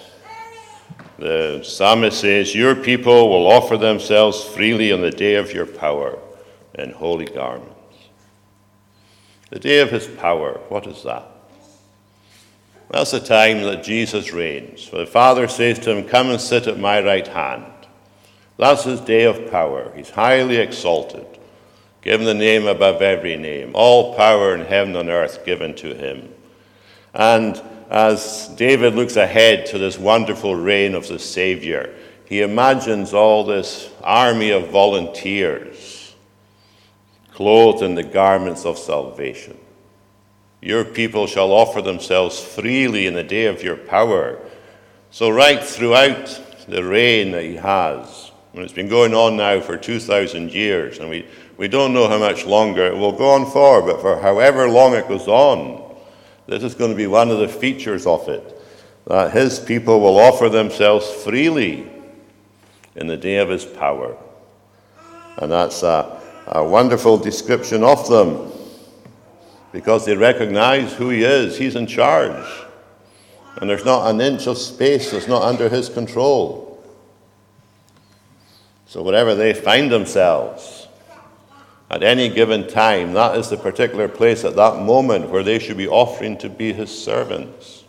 the 1.19 1.63
psalmist 1.65 2.21
says, 2.21 2.55
Your 2.55 2.77
people 2.77 3.29
will 3.29 3.51
offer 3.51 3.77
themselves 3.77 4.45
freely 4.45 4.93
on 4.93 5.01
the 5.01 5.11
day 5.11 5.35
of 5.35 5.53
your 5.53 5.67
power 5.67 6.17
in 6.75 6.93
holy 6.93 7.27
garments. 7.27 7.75
The 9.51 9.59
day 9.59 9.81
of 9.81 9.91
his 9.91 10.07
power, 10.07 10.61
what 10.69 10.87
is 10.87 11.03
that? 11.03 11.40
That's 12.91 13.13
the 13.13 13.21
time 13.21 13.63
that 13.63 13.85
Jesus 13.85 14.33
reigns. 14.33 14.85
For 14.85 14.99
the 14.99 15.07
Father 15.07 15.47
says 15.47 15.79
to 15.81 15.95
him, 15.95 16.09
Come 16.09 16.31
and 16.31 16.41
sit 16.41 16.67
at 16.67 16.79
my 16.79 17.01
right 17.01 17.27
hand. 17.27 17.65
That's 18.57 18.85
his 18.85 19.01
day 19.01 19.25
of 19.25 19.51
power. 19.51 19.93
He's 19.95 20.11
highly 20.11 20.57
exalted 20.57 21.27
given 22.03 22.27
the 22.27 22.35
name 22.35 22.67
above 22.67 23.03
every 23.03 23.37
name, 23.37 23.73
all 23.75 24.15
power 24.17 24.55
in 24.55 24.63
heaven 24.63 24.97
and 24.97 25.09
earth 25.09 25.45
given 25.45 25.75
to 25.75 25.95
him. 25.95 26.33
And 27.13 27.61
as 27.91 28.49
David 28.57 28.95
looks 28.95 29.17
ahead 29.17 29.67
to 29.67 29.79
this 29.79 29.99
wonderful 29.99 30.55
reign 30.55 30.95
of 30.95 31.09
the 31.09 31.19
Savior, 31.19 31.95
he 32.25 32.43
imagines 32.43 33.13
all 33.13 33.45
this 33.45 33.91
army 34.03 34.51
of 34.51 34.69
volunteers 34.69 36.15
clothed 37.33 37.83
in 37.83 37.95
the 37.95 38.03
garments 38.03 38.65
of 38.65 38.79
salvation. 38.79 39.59
Your 40.61 40.85
people 40.85 41.27
shall 41.27 41.53
offer 41.53 41.81
themselves 41.81 42.39
freely 42.39 43.07
in 43.07 43.15
the 43.15 43.25
day 43.25 43.47
of 43.47 43.63
your 43.63 43.77
power. 43.77 44.39
So, 45.11 45.31
right 45.31 45.63
throughout 45.63 46.41
the 46.69 46.85
reign 46.85 47.33
that 47.33 47.45
he 47.45 47.57
has, 47.57 48.31
and 48.53 48.63
it's 48.63 48.73
been 48.73 48.89
going 48.89 49.15
on 49.15 49.37
now 49.37 49.61
for 49.61 49.77
2,000 49.77 50.51
years, 50.51 50.99
and 50.99 51.09
we, 51.09 51.27
we 51.57 51.69
don't 51.69 51.95
know 51.95 52.09
how 52.09 52.19
much 52.19 52.45
longer 52.45 52.87
it 52.87 52.97
will 52.97 53.13
go 53.13 53.31
on 53.31 53.51
for, 53.51 53.83
but 53.83 54.01
for 54.01 54.21
however 54.21 54.69
long 54.69 54.95
it 54.95 55.09
goes 55.09 55.29
on, 55.29 55.97
this 56.47 56.63
is 56.63 56.75
going 56.75 56.91
to 56.91 56.97
be 56.97 57.07
one 57.07 57.31
of 57.31 57.39
the 57.39 57.49
features 57.49 58.07
of 58.07 58.29
it 58.29 58.57
that 59.07 59.33
his 59.33 59.59
people 59.59 60.01
will 60.01 60.19
offer 60.19 60.49
themselves 60.49 61.09
freely 61.09 61.91
in 62.97 63.07
the 63.07 63.17
day 63.17 63.39
of 63.39 63.49
his 63.49 63.65
power. 63.65 64.17
And 65.39 65.51
that's 65.51 65.83
a, 65.83 66.21
a 66.47 66.63
wonderful 66.63 67.19
description 67.19 67.83
of 67.83 68.09
them 68.09 68.53
because 69.73 70.05
they 70.05 70.17
recognize 70.17 70.93
who 70.95 71.11
he 71.11 71.23
is. 71.23 71.57
He's 71.57 71.77
in 71.77 71.87
charge. 71.87 72.47
And 73.57 73.69
there's 73.69 73.85
not 73.85 74.11
an 74.11 74.21
inch 74.21 74.47
of 74.47 74.59
space 74.59 75.11
that's 75.11 75.29
not 75.29 75.43
under 75.43 75.69
his 75.69 75.89
control. 75.89 76.83
So, 78.87 79.03
wherever 79.03 79.35
they 79.35 79.55
find 79.55 79.91
themselves, 79.91 80.89
at 81.91 82.03
any 82.03 82.29
given 82.29 82.69
time, 82.69 83.13
that 83.15 83.37
is 83.37 83.49
the 83.49 83.57
particular 83.57 84.09
place 84.09 84.45
at 84.45 84.57
that 84.57 84.83
moment 84.83 85.31
where 85.31 85.43
they 85.43 85.59
should 85.59 85.77
be 85.77 85.89
offering 85.89 86.39
to 86.39 86.49
be 86.49 86.73
his 86.73 86.91
servants. 86.91 87.85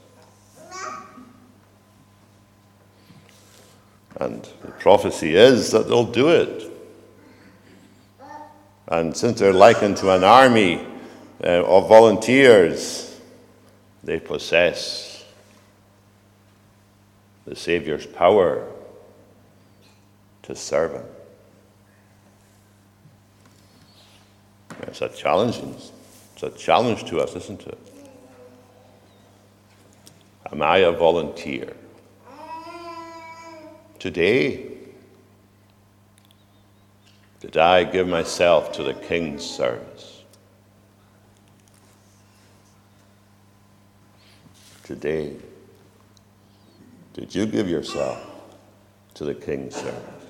And 4.19 4.47
the 4.61 4.71
prophecy 4.71 5.35
is 5.35 5.71
that 5.71 5.87
they'll 5.87 6.11
do 6.11 6.29
it. 6.29 6.71
And 8.87 9.15
since 9.15 9.39
they're 9.39 9.53
likened 9.53 9.97
to 9.97 10.11
an 10.11 10.23
army 10.23 10.85
uh, 11.43 11.63
of 11.63 11.89
volunteers, 11.89 13.19
they 14.03 14.19
possess 14.19 15.25
the 17.45 17.55
Saviour's 17.55 18.05
power 18.05 18.67
to 20.43 20.55
serve 20.55 20.93
Him. 20.93 21.05
It's 24.83 25.01
a 25.01 25.09
challenge. 25.09 25.59
It's 26.33 26.43
a 26.43 26.49
challenge 26.51 27.05
to 27.05 27.19
us, 27.19 27.35
isn't 27.35 27.61
it? 27.67 27.77
Am 30.51 30.61
I 30.61 30.77
a 30.77 30.91
volunteer? 30.91 31.73
Today, 33.99 34.67
did 37.39 37.57
I 37.57 37.83
give 37.83 38.07
myself 38.07 38.71
to 38.73 38.83
the 38.83 38.93
King's 38.93 39.43
service? 39.43 40.10
Today, 44.91 45.37
did 47.13 47.33
you 47.33 47.45
give 47.45 47.69
yourself 47.69 48.27
to 49.13 49.23
the 49.23 49.33
King's 49.33 49.73
service? 49.73 50.25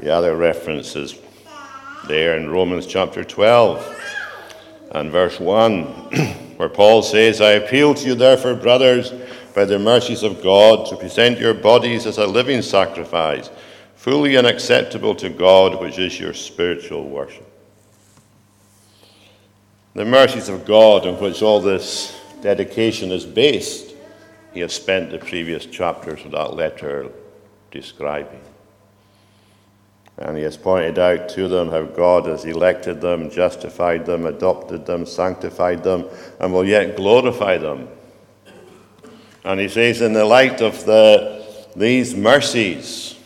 The 0.00 0.10
other 0.10 0.36
reference 0.36 0.96
is 0.96 1.16
there 2.06 2.38
in 2.38 2.48
Romans 2.48 2.86
chapter 2.86 3.22
12 3.22 4.00
and 4.92 5.12
verse 5.12 5.38
1, 5.38 5.82
where 6.56 6.70
Paul 6.70 7.02
says, 7.02 7.42
I 7.42 7.50
appeal 7.50 7.92
to 7.92 8.06
you, 8.06 8.14
therefore, 8.14 8.54
brothers, 8.54 9.12
by 9.54 9.66
the 9.66 9.78
mercies 9.78 10.22
of 10.22 10.42
God, 10.42 10.86
to 10.86 10.96
present 10.96 11.38
your 11.38 11.52
bodies 11.52 12.06
as 12.06 12.16
a 12.16 12.26
living 12.26 12.62
sacrifice, 12.62 13.50
fully 13.96 14.36
and 14.36 14.46
acceptable 14.46 15.14
to 15.16 15.28
God, 15.28 15.78
which 15.78 15.98
is 15.98 16.18
your 16.18 16.32
spiritual 16.32 17.06
worship. 17.06 17.57
The 19.98 20.04
mercies 20.04 20.48
of 20.48 20.64
God, 20.64 21.08
on 21.08 21.20
which 21.20 21.42
all 21.42 21.60
this 21.60 22.16
dedication 22.40 23.10
is 23.10 23.26
based, 23.26 23.96
he 24.54 24.60
has 24.60 24.72
spent 24.72 25.10
the 25.10 25.18
previous 25.18 25.66
chapters 25.66 26.24
of 26.24 26.30
that 26.30 26.54
letter 26.54 27.10
describing. 27.72 28.40
And 30.16 30.36
he 30.36 30.44
has 30.44 30.56
pointed 30.56 31.00
out 31.00 31.28
to 31.30 31.48
them 31.48 31.70
how 31.70 31.82
God 31.82 32.26
has 32.26 32.44
elected 32.44 33.00
them, 33.00 33.28
justified 33.28 34.06
them, 34.06 34.24
adopted 34.24 34.86
them, 34.86 35.04
sanctified 35.04 35.82
them, 35.82 36.04
and 36.38 36.52
will 36.52 36.64
yet 36.64 36.94
glorify 36.94 37.58
them. 37.58 37.88
And 39.42 39.58
he 39.58 39.66
says, 39.66 40.00
in 40.00 40.12
the 40.12 40.24
light 40.24 40.60
of 40.62 40.84
the, 40.84 41.44
these 41.74 42.14
mercies, 42.14 43.16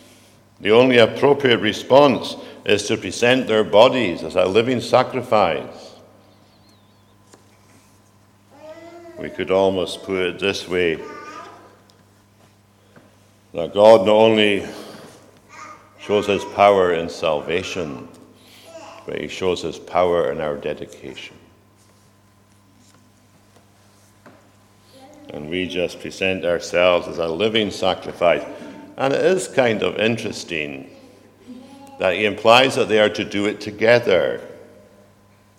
the 0.59 0.71
only 0.71 0.97
appropriate 0.97 1.61
response 1.61 2.35
is 2.65 2.87
to 2.87 2.97
present 2.97 3.47
their 3.47 3.63
bodies 3.63 4.23
as 4.23 4.37
a 4.37 4.47
living 4.47 4.81
sacrifice. 4.81 5.82
We 9.23 9.31
could 9.31 9.53
almost 9.53 10.03
put 10.03 10.17
it 10.17 10.41
this 10.41 10.67
way 10.67 10.97
that 13.55 13.73
God 13.73 14.05
not 14.05 14.09
only 14.09 14.67
shows 16.01 16.27
his 16.27 16.45
power 16.57 16.95
in 16.95 17.09
salvation, 17.09 18.09
but 19.07 19.21
he 19.21 19.29
shows 19.29 19.63
his 19.63 19.79
power 19.79 20.33
in 20.33 20.41
our 20.41 20.57
dedication. 20.57 21.37
And 25.29 25.49
we 25.49 25.69
just 25.69 26.01
present 26.01 26.45
ourselves 26.45 27.07
as 27.07 27.19
a 27.19 27.29
living 27.29 27.71
sacrifice. 27.71 28.45
And 28.97 29.15
it 29.15 29.25
is 29.25 29.47
kind 29.47 29.85
of 29.85 29.99
interesting 29.99 30.91
that 32.01 32.15
he 32.15 32.25
implies 32.25 32.75
that 32.75 32.89
they 32.89 32.99
are 32.99 33.11
to 33.11 33.25
do 33.25 33.47
it 33.47 33.61
together. 33.61 34.41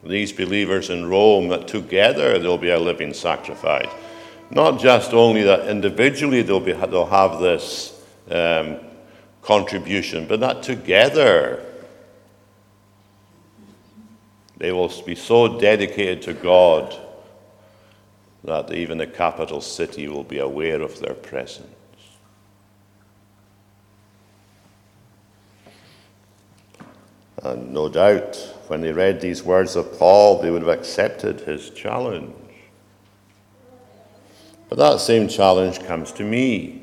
These 0.05 0.33
believers 0.33 0.89
in 0.89 1.07
Rome, 1.07 1.47
that 1.49 1.67
together 1.67 2.37
they'll 2.37 2.57
be 2.57 2.69
a 2.69 2.79
living 2.79 3.13
sacrifice. 3.13 3.89
Not 4.49 4.79
just 4.79 5.13
only 5.13 5.43
that 5.43 5.67
individually 5.67 6.41
they'll, 6.41 6.59
be, 6.59 6.73
they'll 6.73 7.05
have 7.05 7.39
this 7.39 8.03
um, 8.29 8.79
contribution, 9.41 10.27
but 10.27 10.39
that 10.41 10.61
together 10.63 11.63
they 14.57 14.71
will 14.71 14.91
be 15.05 15.15
so 15.15 15.59
dedicated 15.59 16.21
to 16.23 16.33
God 16.33 16.99
that 18.43 18.73
even 18.73 18.97
the 18.97 19.07
capital 19.07 19.61
city 19.61 20.07
will 20.07 20.23
be 20.23 20.39
aware 20.39 20.81
of 20.81 20.99
their 20.99 21.13
presence. 21.13 21.67
And 27.43 27.73
no 27.73 27.89
doubt, 27.89 28.37
when 28.67 28.79
they 28.79 28.93
read 28.93 29.19
these 29.19 29.43
words 29.43 29.75
of 29.75 29.99
Paul, 29.99 30.41
they 30.41 30.49
would 30.49 30.61
have 30.61 30.79
accepted 30.79 31.41
his 31.41 31.69
challenge. 31.71 32.33
But 34.69 34.77
that 34.77 35.01
same 35.01 35.27
challenge 35.27 35.83
comes 35.83 36.13
to 36.13 36.23
me 36.23 36.81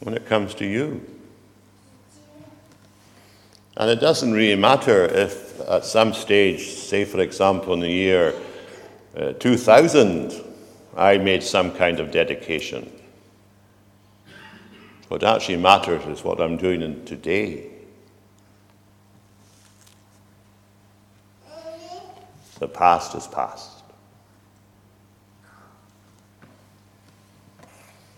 when 0.00 0.14
it 0.14 0.26
comes 0.26 0.54
to 0.54 0.64
you. 0.64 1.04
And 3.76 3.90
it 3.90 4.00
doesn't 4.00 4.32
really 4.32 4.60
matter 4.60 5.04
if 5.04 5.60
at 5.68 5.84
some 5.84 6.14
stage, 6.14 6.68
say 6.68 7.04
for 7.04 7.20
example 7.20 7.74
in 7.74 7.80
the 7.80 7.90
year 7.90 8.34
uh, 9.16 9.32
2000, 9.32 10.32
I 10.96 11.18
made 11.18 11.42
some 11.42 11.72
kind 11.72 11.98
of 11.98 12.12
dedication. 12.12 12.92
What 15.08 15.24
actually 15.24 15.56
matters 15.56 16.04
is 16.06 16.22
what 16.22 16.40
I'm 16.40 16.56
doing 16.56 17.04
today. 17.04 17.77
The 22.58 22.68
past 22.68 23.14
is 23.14 23.26
past. 23.26 23.78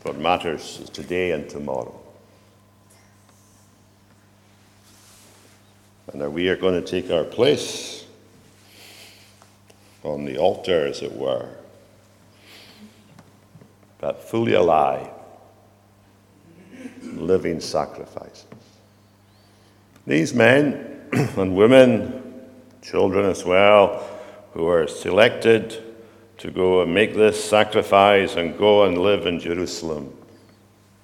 What 0.02 0.16
matters 0.16 0.80
is 0.82 0.88
today 0.88 1.32
and 1.32 1.48
tomorrow. 1.48 1.98
And 6.10 6.20
that 6.22 6.30
we 6.30 6.48
are 6.48 6.56
going 6.56 6.82
to 6.82 6.86
take 6.86 7.10
our 7.10 7.24
place 7.24 8.06
on 10.02 10.24
the 10.24 10.38
altar, 10.38 10.86
as 10.86 11.02
it 11.02 11.12
were, 11.12 11.48
but 13.98 14.24
fully 14.24 14.54
alive, 14.54 15.08
living 17.02 17.60
sacrifices. 17.60 18.46
These 20.06 20.32
men 20.32 21.02
and 21.12 21.54
women, 21.54 22.40
children 22.80 23.26
as 23.26 23.44
well, 23.44 24.19
who 24.52 24.66
are 24.66 24.86
selected 24.86 25.82
to 26.38 26.50
go 26.50 26.82
and 26.82 26.92
make 26.92 27.14
this 27.14 27.42
sacrifice 27.42 28.36
and 28.36 28.56
go 28.56 28.84
and 28.84 28.98
live 28.98 29.26
in 29.26 29.38
Jerusalem. 29.38 30.16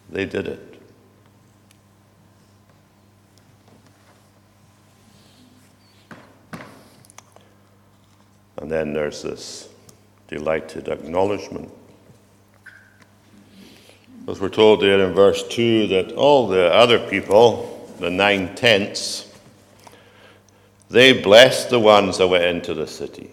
They 0.09 0.25
did 0.25 0.49
it. 0.49 0.81
And 8.57 8.71
then 8.71 8.93
there's 8.93 9.23
this 9.23 9.69
delighted 10.27 10.89
acknowledgement. 10.89 11.71
As 14.27 14.41
we're 14.41 14.49
told 14.49 14.81
there 14.81 15.07
in 15.07 15.13
verse 15.13 15.47
2 15.49 15.87
that 15.89 16.13
all 16.13 16.49
the 16.49 16.73
other 16.73 16.99
people, 16.99 17.95
the 18.01 18.11
nine 18.11 18.57
tenths, 18.57 19.33
they 20.89 21.13
blessed 21.13 21.71
the 21.71 21.79
ones 21.79 22.19
that 22.19 22.27
went 22.27 22.45
into 22.45 22.75
the 22.75 22.87
city. 22.87 23.31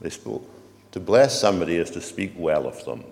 They 0.00 0.10
spoke. 0.10 0.48
To 0.92 1.00
bless 1.00 1.40
somebody 1.40 1.76
is 1.76 1.90
to 1.90 2.00
speak 2.00 2.32
well 2.36 2.66
of 2.66 2.84
them. 2.84 3.04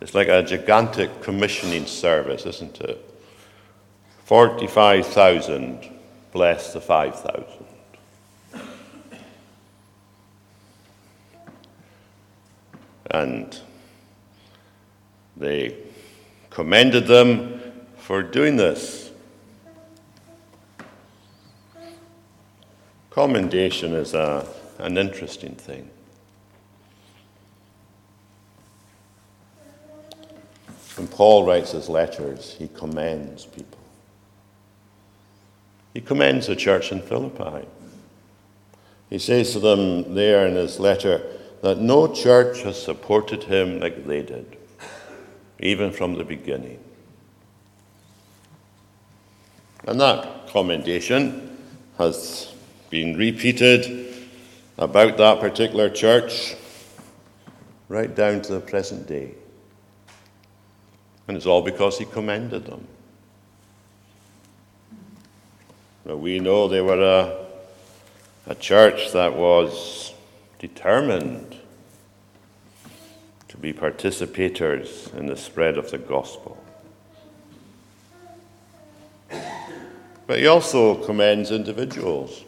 It's 0.00 0.14
like 0.14 0.28
a 0.28 0.42
gigantic 0.42 1.20
commissioning 1.20 1.86
service, 1.86 2.46
isn't 2.46 2.80
it? 2.80 3.04
45,000 4.24 5.90
bless 6.32 6.72
the 6.72 6.80
5,000. 6.80 7.44
And 13.10 13.58
they 15.36 15.76
commended 16.48 17.06
them 17.06 17.60
for 17.98 18.22
doing 18.22 18.56
this. 18.56 19.09
Commendation 23.10 23.92
is 23.92 24.14
a, 24.14 24.46
an 24.78 24.96
interesting 24.96 25.56
thing. 25.56 25.90
When 30.96 31.08
Paul 31.08 31.44
writes 31.44 31.72
his 31.72 31.88
letters, 31.88 32.54
he 32.56 32.68
commends 32.68 33.46
people. 33.46 33.78
He 35.92 36.00
commends 36.00 36.46
the 36.46 36.54
church 36.54 36.92
in 36.92 37.02
Philippi. 37.02 37.66
He 39.08 39.18
says 39.18 39.52
to 39.52 39.58
them 39.58 40.14
there 40.14 40.46
in 40.46 40.54
his 40.54 40.78
letter 40.78 41.20
that 41.62 41.78
no 41.78 42.12
church 42.12 42.62
has 42.62 42.80
supported 42.80 43.42
him 43.42 43.80
like 43.80 44.06
they 44.06 44.22
did, 44.22 44.56
even 45.58 45.90
from 45.90 46.14
the 46.14 46.24
beginning. 46.24 46.78
And 49.84 50.00
that 50.00 50.46
commendation 50.48 51.58
has 51.98 52.54
been 52.90 53.16
repeated 53.16 54.12
about 54.76 55.16
that 55.16 55.38
particular 55.38 55.88
church 55.88 56.56
right 57.88 58.14
down 58.14 58.42
to 58.42 58.54
the 58.54 58.60
present 58.60 59.06
day. 59.06 59.32
And 61.28 61.36
it's 61.36 61.46
all 61.46 61.62
because 61.62 61.98
he 61.98 62.04
commended 62.04 62.66
them. 62.66 62.86
But 66.04 66.16
we 66.16 66.40
know 66.40 66.66
they 66.66 66.80
were 66.80 67.00
a, 67.00 67.46
a 68.50 68.54
church 68.56 69.12
that 69.12 69.36
was 69.36 70.12
determined 70.58 71.56
to 73.46 73.56
be 73.56 73.72
participators 73.72 75.14
in 75.14 75.26
the 75.26 75.36
spread 75.36 75.78
of 75.78 75.92
the 75.92 75.98
gospel. 75.98 76.62
But 80.26 80.38
he 80.38 80.46
also 80.46 80.94
commends 81.04 81.50
individuals 81.50 82.44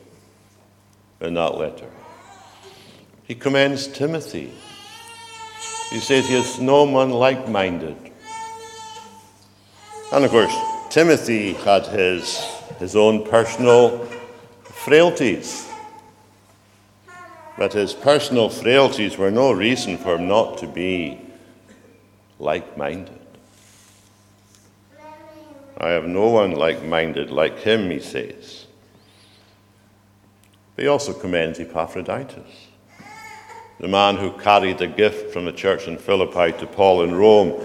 in 1.22 1.34
that 1.34 1.56
letter. 1.56 1.88
He 3.24 3.34
commends 3.34 3.86
Timothy. 3.86 4.52
He 5.90 6.00
says 6.00 6.26
he 6.26 6.34
has 6.34 6.60
no 6.60 6.84
one 6.84 7.10
like 7.10 7.48
minded. 7.48 7.96
And 10.12 10.24
of 10.24 10.30
course, 10.30 10.54
Timothy 10.90 11.54
had 11.54 11.86
his, 11.86 12.38
his 12.78 12.96
own 12.96 13.24
personal 13.24 14.04
frailties. 14.64 15.68
But 17.56 17.72
his 17.72 17.94
personal 17.94 18.50
frailties 18.50 19.16
were 19.16 19.30
no 19.30 19.52
reason 19.52 19.96
for 19.96 20.16
him 20.16 20.26
not 20.26 20.58
to 20.58 20.66
be 20.66 21.20
like 22.38 22.76
minded. 22.76 23.18
I 25.78 25.90
have 25.90 26.06
no 26.06 26.28
one 26.28 26.52
like 26.52 26.82
minded 26.82 27.30
like 27.30 27.58
him, 27.58 27.90
he 27.90 28.00
says. 28.00 28.66
But 30.74 30.82
he 30.82 30.88
also 30.88 31.12
commends 31.12 31.60
Epaphroditus, 31.60 32.68
the 33.78 33.88
man 33.88 34.16
who 34.16 34.32
carried 34.32 34.78
the 34.78 34.86
gift 34.86 35.32
from 35.32 35.44
the 35.44 35.52
church 35.52 35.86
in 35.86 35.98
Philippi 35.98 36.58
to 36.58 36.66
Paul 36.66 37.02
in 37.02 37.14
Rome, 37.14 37.62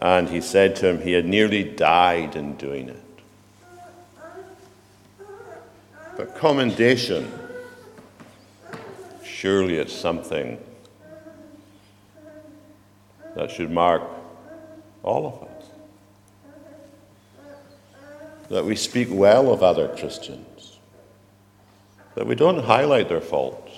and 0.00 0.28
he 0.28 0.40
said 0.40 0.76
to 0.76 0.88
him 0.88 1.02
he 1.02 1.12
had 1.12 1.26
nearly 1.26 1.64
died 1.64 2.36
in 2.36 2.56
doing 2.56 2.88
it. 2.88 3.04
But 6.16 6.34
commendation, 6.34 7.30
surely 9.22 9.76
it's 9.76 9.92
something 9.92 10.58
that 13.34 13.50
should 13.50 13.70
mark 13.70 14.02
all 15.02 15.26
of 15.26 15.48
us. 15.48 15.64
That 18.48 18.64
we 18.64 18.76
speak 18.76 19.08
well 19.10 19.52
of 19.52 19.62
other 19.62 19.88
Christians, 19.88 20.49
that 22.14 22.26
we 22.26 22.34
don't 22.34 22.64
highlight 22.64 23.08
their 23.08 23.20
faults. 23.20 23.72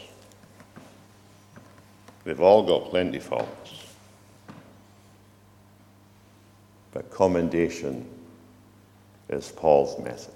They've 2.25 2.40
all 2.40 2.62
got 2.62 2.90
plenty 2.90 3.18
faults. 3.18 3.75
But 6.92 7.11
commendation 7.11 8.07
is 9.29 9.51
Paul's 9.51 9.99
method. 10.03 10.35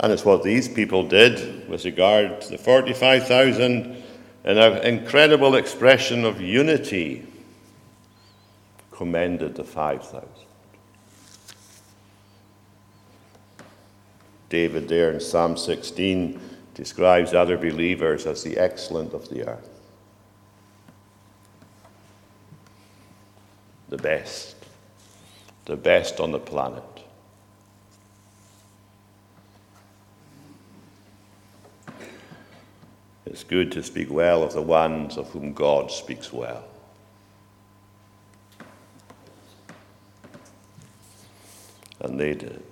And 0.00 0.12
it's 0.12 0.24
what 0.24 0.44
these 0.44 0.68
people 0.68 1.02
did 1.02 1.68
with 1.68 1.84
regard 1.84 2.40
to 2.42 2.50
the 2.50 2.58
45,000 2.58 4.02
in 4.44 4.58
an 4.58 4.84
incredible 4.84 5.56
expression 5.56 6.24
of 6.24 6.40
unity, 6.40 7.26
commended 8.92 9.56
the 9.56 9.64
5,000. 9.64 10.28
David, 14.48 14.88
there 14.88 15.12
in 15.12 15.20
Psalm 15.20 15.56
16, 15.56 16.40
describes 16.74 17.34
other 17.34 17.58
believers 17.58 18.26
as 18.26 18.42
the 18.42 18.56
excellent 18.56 19.12
of 19.12 19.28
the 19.28 19.46
earth. 19.46 19.68
The 23.88 23.98
best. 23.98 24.56
The 25.66 25.76
best 25.76 26.20
on 26.20 26.32
the 26.32 26.38
planet. 26.38 26.82
It's 33.26 33.44
good 33.44 33.70
to 33.72 33.82
speak 33.82 34.10
well 34.10 34.42
of 34.42 34.54
the 34.54 34.62
ones 34.62 35.18
of 35.18 35.28
whom 35.30 35.52
God 35.52 35.90
speaks 35.90 36.32
well. 36.32 36.64
And 42.00 42.18
they 42.18 42.34
did. 42.34 42.62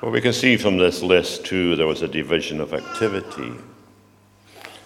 Well, 0.00 0.12
we 0.12 0.20
can 0.20 0.32
see 0.32 0.56
from 0.56 0.76
this 0.76 1.02
list, 1.02 1.44
too, 1.44 1.74
there 1.74 1.88
was 1.88 2.02
a 2.02 2.08
division 2.08 2.60
of 2.60 2.72
activity. 2.72 3.52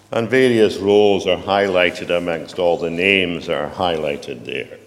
And 0.09 0.27
various 0.27 0.77
roles 0.77 1.27
are 1.27 1.37
highlighted 1.37 2.09
amongst 2.09 2.57
all 2.57 2.77
the 2.77 2.89
names 2.89 3.45
that 3.45 3.57
are 3.57 3.69
highlighted 3.69 4.43
there. 4.43 4.79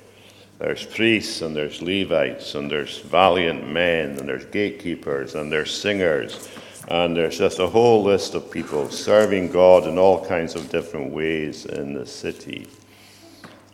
There's 0.58 0.84
priests, 0.84 1.42
and 1.42 1.54
there's 1.54 1.80
Levites, 1.80 2.56
and 2.56 2.68
there's 2.68 2.98
valiant 2.98 3.68
men, 3.68 4.18
and 4.18 4.28
there's 4.28 4.46
gatekeepers, 4.46 5.36
and 5.36 5.52
there's 5.52 5.72
singers, 5.72 6.48
and 6.88 7.16
there's 7.16 7.38
just 7.38 7.60
a 7.60 7.68
whole 7.68 8.02
list 8.02 8.34
of 8.34 8.50
people 8.50 8.90
serving 8.90 9.52
God 9.52 9.86
in 9.86 9.96
all 9.96 10.24
kinds 10.24 10.56
of 10.56 10.70
different 10.70 11.12
ways 11.12 11.66
in 11.66 11.94
the 11.94 12.06
city. 12.06 12.66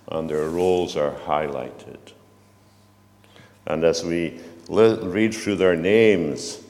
And 0.08 0.28
their 0.28 0.50
roles 0.50 0.96
are 0.98 1.14
highlighted. 1.24 2.12
And 3.64 3.84
as 3.84 4.04
we 4.04 4.38
read 4.68 5.34
through 5.34 5.56
their 5.56 5.76
names, 5.76 6.60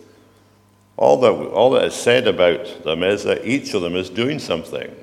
all 0.97 1.21
that, 1.21 1.33
all 1.33 1.71
that 1.71 1.85
is 1.85 1.95
said 1.95 2.29
about 2.29 2.85
them 2.85 3.03
is 3.03 3.25
that 3.25 3.45
each 3.45 3.75
of 3.75 3.83
them 3.83 3.97
is 3.97 4.11
doing 4.11 4.39
something. 4.39 4.95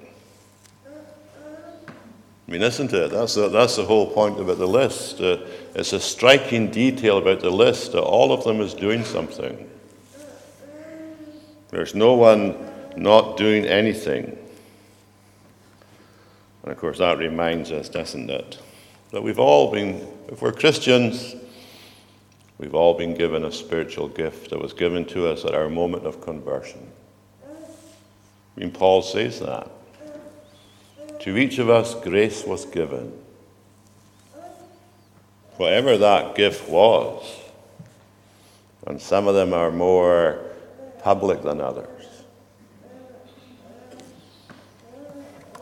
I 1.87 2.51
mean, 2.51 2.63
isn't 2.63 2.91
it? 2.93 3.11
That's, 3.11 3.37
a, 3.37 3.49
that's 3.49 3.75
the 3.75 3.85
whole 3.85 4.07
point 4.11 4.39
about 4.39 4.57
the 4.57 4.67
list. 4.67 5.21
Uh, 5.21 5.37
it's 5.75 5.93
a 5.93 5.99
striking 5.99 6.71
detail 6.71 7.19
about 7.19 7.41
the 7.41 7.51
list 7.51 7.91
that 7.91 8.01
all 8.01 8.31
of 8.31 8.43
them 8.43 8.59
is 8.59 8.73
doing 8.73 9.03
something. 9.03 9.69
There's 11.69 11.93
no 11.93 12.13
one 12.13 12.57
not 12.95 13.37
doing 13.37 13.65
anything. 13.65 14.35
And 16.63 16.71
of 16.71 16.77
course, 16.77 16.97
that 16.97 17.19
reminds 17.19 17.71
us, 17.71 17.87
doesn't 17.87 18.29
it? 18.29 18.57
That 19.11 19.21
we've 19.21 19.39
all 19.39 19.71
been, 19.71 20.07
if 20.27 20.41
we're 20.41 20.51
Christians, 20.51 21.35
We've 22.59 22.75
all 22.75 22.93
been 22.93 23.13
given 23.13 23.45
a 23.45 23.51
spiritual 23.53 24.09
gift 24.09 24.49
that 24.49 24.59
was 24.59 24.73
given 24.73 25.05
to 25.05 25.29
us 25.29 25.45
at 25.45 25.55
our 25.55 25.69
moment 25.69 26.05
of 26.05 26.19
conversion. 26.19 26.91
I 27.45 28.59
mean, 28.59 28.71
Paul 28.71 29.01
says 29.01 29.39
that. 29.39 29.71
To 31.21 31.37
each 31.37 31.57
of 31.57 31.69
us, 31.69 31.95
grace 31.95 32.43
was 32.45 32.65
given. 32.65 33.13
Whatever 35.55 35.97
that 35.97 36.35
gift 36.35 36.69
was, 36.69 37.23
and 38.87 39.01
some 39.01 39.27
of 39.27 39.35
them 39.35 39.53
are 39.53 39.71
more 39.71 40.39
public 41.01 41.41
than 41.43 41.61
others. 41.61 41.87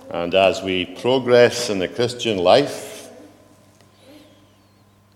And 0.10 0.34
as 0.34 0.64
we 0.64 0.86
progress 0.86 1.70
in 1.70 1.80
the 1.80 1.88
Christian 1.88 2.38
life, 2.38 2.87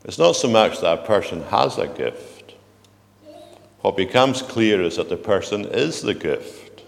it's 0.03 0.17
not 0.17 0.35
so 0.35 0.47
much 0.47 0.81
that 0.81 0.99
a 0.99 1.03
person 1.05 1.43
has 1.43 1.77
a 1.77 1.87
gift. 1.87 2.55
What 3.81 3.97
becomes 3.97 4.41
clear 4.41 4.81
is 4.81 4.97
that 4.97 5.09
the 5.09 5.17
person 5.17 5.65
is 5.65 6.01
the 6.01 6.13
gift. 6.13 6.83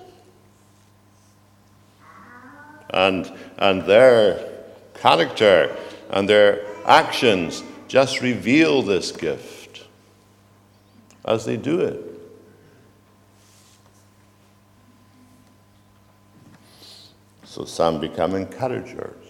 And, 2.89 3.31
and 3.57 3.83
their 3.83 4.47
character 4.93 5.75
and 6.11 6.29
their 6.29 6.65
actions 6.85 7.63
just 7.87 8.21
reveal 8.21 8.81
this 8.81 9.11
gift 9.11 9.83
as 11.25 11.45
they 11.45 11.57
do 11.57 11.79
it. 11.79 12.01
So 17.43 17.65
some 17.65 17.99
become 17.99 18.35
encouragers. 18.35 19.22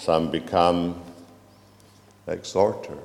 Some 0.00 0.30
become 0.30 0.98
exhorters. 2.26 2.96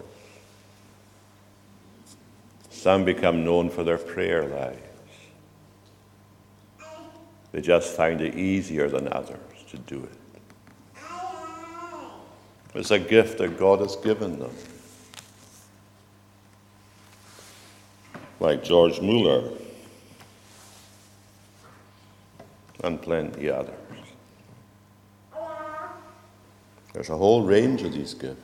Some 2.70 3.04
become 3.04 3.44
known 3.44 3.70
for 3.70 3.84
their 3.84 3.98
prayer 3.98 4.46
lives. 4.48 4.80
They 7.52 7.60
just 7.60 7.98
find 7.98 8.22
it 8.22 8.36
easier 8.36 8.88
than 8.88 9.12
others 9.12 9.38
to 9.72 9.78
do 9.78 10.08
it. 10.08 11.02
It's 12.74 12.92
a 12.92 13.00
gift 13.00 13.40
that 13.40 13.60
God 13.60 13.82
has 13.82 13.98
given 13.98 14.40
them. 14.40 14.56
Like 18.40 18.64
George 18.64 19.02
Mueller 19.02 19.52
and 22.86 23.02
plenty 23.02 23.50
others. 23.50 23.85
There's 26.96 27.10
a 27.10 27.18
whole 27.18 27.44
range 27.44 27.82
of 27.82 27.92
these 27.92 28.14
gifts. 28.14 28.42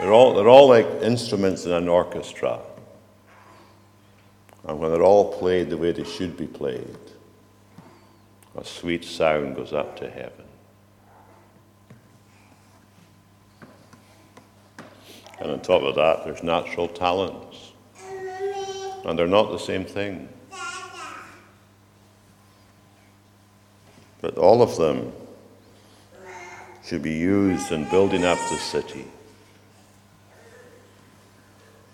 They're 0.00 0.10
all, 0.10 0.32
they're 0.32 0.48
all 0.48 0.66
like 0.66 0.86
instruments 1.02 1.66
in 1.66 1.72
an 1.72 1.86
orchestra. 1.86 2.60
And 4.66 4.78
when 4.78 4.90
they're 4.90 5.02
all 5.02 5.34
played 5.38 5.68
the 5.68 5.76
way 5.76 5.92
they 5.92 6.04
should 6.04 6.38
be 6.38 6.46
played, 6.46 6.96
a 8.56 8.64
sweet 8.64 9.04
sound 9.04 9.54
goes 9.54 9.74
up 9.74 9.98
to 9.98 10.08
heaven. 10.08 10.46
And 15.40 15.50
on 15.50 15.60
top 15.60 15.82
of 15.82 15.94
that, 15.96 16.24
there's 16.24 16.42
natural 16.42 16.88
talents. 16.88 17.72
And 19.04 19.18
they're 19.18 19.26
not 19.26 19.50
the 19.50 19.58
same 19.58 19.84
thing. 19.84 20.30
But 24.22 24.38
all 24.38 24.62
of 24.62 24.78
them 24.78 25.12
should 26.92 27.02
be 27.02 27.10
used 27.10 27.72
in 27.72 27.88
building 27.88 28.22
up 28.22 28.36
the 28.50 28.58
city. 28.58 29.06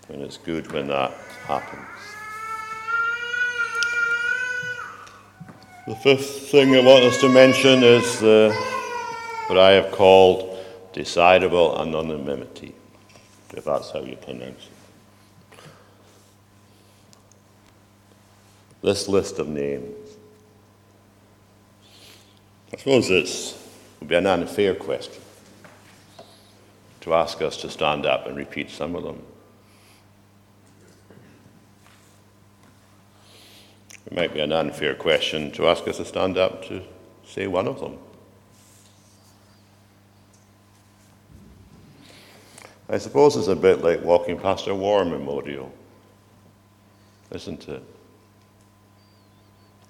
And 0.09 0.21
it's 0.21 0.35
good 0.35 0.69
when 0.73 0.87
that 0.87 1.13
happens. 1.45 1.87
The 5.87 5.95
fifth 5.95 6.49
thing 6.51 6.75
I 6.75 6.81
want 6.81 7.05
us 7.05 7.17
to 7.21 7.29
mention 7.29 7.81
is 7.81 8.19
the, 8.19 8.53
what 9.47 9.57
I 9.57 9.71
have 9.71 9.89
called 9.93 10.59
decidable 10.91 11.79
anonymity, 11.79 12.75
if 13.55 13.63
that's 13.63 13.91
how 13.91 14.01
you 14.01 14.17
pronounce 14.17 14.67
it. 14.67 15.59
This 18.81 19.07
list 19.07 19.39
of 19.39 19.47
names. 19.47 19.95
I 22.73 22.77
suppose 22.77 23.09
it 23.09 23.58
would 23.99 24.07
be 24.07 24.15
an 24.15 24.25
unfair 24.25 24.75
question 24.75 25.21
to 27.01 27.13
ask 27.13 27.41
us 27.41 27.57
to 27.57 27.69
stand 27.69 28.05
up 28.05 28.27
and 28.27 28.37
repeat 28.37 28.69
some 28.69 28.95
of 28.95 29.03
them. 29.03 29.21
It 34.05 34.15
might 34.15 34.33
be 34.33 34.39
an 34.39 34.51
unfair 34.51 34.95
question 34.95 35.51
to 35.51 35.67
ask 35.67 35.87
us 35.87 35.97
to 35.97 36.05
stand 36.05 36.37
up 36.37 36.65
to 36.65 36.81
say 37.25 37.47
one 37.47 37.67
of 37.67 37.79
them. 37.79 37.97
I 42.89 42.97
suppose 42.97 43.35
it's 43.35 43.47
a 43.47 43.55
bit 43.55 43.83
like 43.83 44.03
walking 44.03 44.39
past 44.39 44.67
a 44.67 44.73
war 44.73 45.05
memorial, 45.05 45.71
isn't 47.31 47.69
it? 47.69 47.83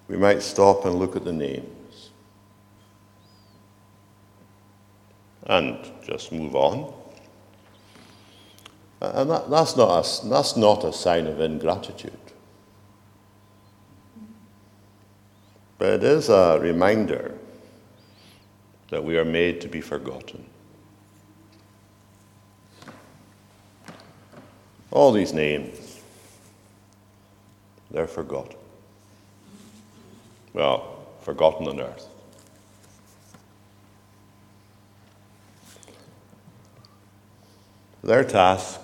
We 0.06 0.18
might 0.18 0.42
stop 0.42 0.84
and 0.84 0.96
look 0.96 1.16
at 1.16 1.24
the 1.24 1.32
names 1.32 1.79
and 5.46 5.78
just 6.06 6.32
move 6.32 6.54
on. 6.54 6.92
And 9.00 9.30
that, 9.30 9.50
that's, 9.50 9.76
not 9.76 10.04
a, 10.04 10.28
that's 10.28 10.56
not 10.56 10.84
a 10.84 10.92
sign 10.92 11.26
of 11.26 11.40
ingratitude. 11.40 12.12
But 15.78 15.94
it 15.94 16.04
is 16.04 16.28
a 16.28 16.58
reminder 16.60 17.38
that 18.90 19.02
we 19.02 19.16
are 19.16 19.24
made 19.24 19.60
to 19.62 19.68
be 19.68 19.80
forgotten. 19.80 20.44
All 24.90 25.12
these 25.12 25.32
names, 25.32 26.00
they're 27.90 28.06
forgotten. 28.06 28.58
Well, 30.52 30.98
forgotten 31.22 31.68
on 31.68 31.80
earth. 31.80 32.06
Their 38.10 38.24
task, 38.24 38.80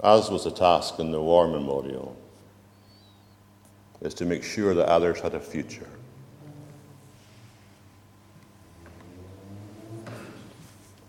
as 0.00 0.30
was 0.30 0.44
the 0.44 0.52
task 0.52 1.00
in 1.00 1.10
the 1.10 1.20
war 1.20 1.48
memorial, 1.48 2.16
is 4.00 4.14
to 4.14 4.24
make 4.24 4.44
sure 4.44 4.74
that 4.74 4.86
others 4.86 5.18
had 5.18 5.34
a 5.34 5.40
future. 5.40 5.88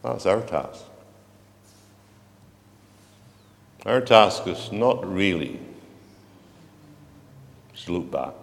That's 0.02 0.26
our 0.26 0.42
task. 0.42 0.86
Our 3.86 4.02
task 4.02 4.48
is 4.48 4.72
not 4.72 5.08
really 5.08 5.60
to 7.76 7.92
look 7.92 8.10
back. 8.10 8.34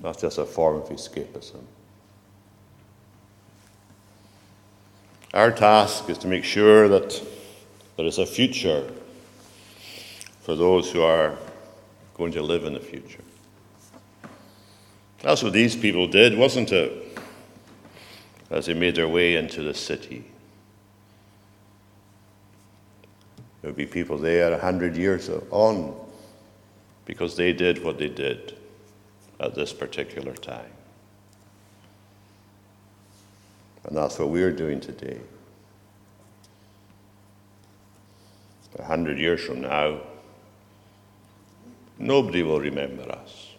That's 0.00 0.22
just 0.22 0.38
a 0.38 0.46
form 0.46 0.76
of 0.76 0.88
escapism. 0.88 1.62
Our 5.36 5.50
task 5.50 6.08
is 6.08 6.16
to 6.18 6.28
make 6.28 6.44
sure 6.44 6.88
that 6.88 7.22
there 7.98 8.06
is 8.06 8.16
a 8.16 8.24
future 8.24 8.90
for 10.40 10.54
those 10.54 10.90
who 10.90 11.02
are 11.02 11.36
going 12.14 12.32
to 12.32 12.42
live 12.42 12.64
in 12.64 12.72
the 12.72 12.80
future. 12.80 13.22
That's 15.20 15.42
what 15.42 15.52
these 15.52 15.76
people 15.76 16.06
did, 16.06 16.38
wasn't 16.38 16.72
it? 16.72 17.18
As 18.48 18.64
they 18.64 18.72
made 18.72 18.94
their 18.94 19.08
way 19.08 19.36
into 19.36 19.62
the 19.62 19.74
city. 19.74 20.24
There 23.60 23.68
would 23.68 23.76
be 23.76 23.84
people 23.84 24.16
there 24.16 24.50
a 24.54 24.58
hundred 24.58 24.96
years 24.96 25.28
on 25.50 25.94
because 27.04 27.36
they 27.36 27.52
did 27.52 27.84
what 27.84 27.98
they 27.98 28.08
did 28.08 28.56
at 29.38 29.54
this 29.54 29.74
particular 29.74 30.32
time. 30.32 30.72
And 33.86 33.96
that's 33.96 34.18
what 34.18 34.28
we're 34.28 34.52
doing 34.52 34.80
today. 34.80 35.20
A 38.78 38.84
hundred 38.84 39.18
years 39.18 39.42
from 39.42 39.62
now, 39.62 40.00
Nobody 41.98 42.42
will 42.42 42.60
remember 42.60 43.10
us. 43.10 43.54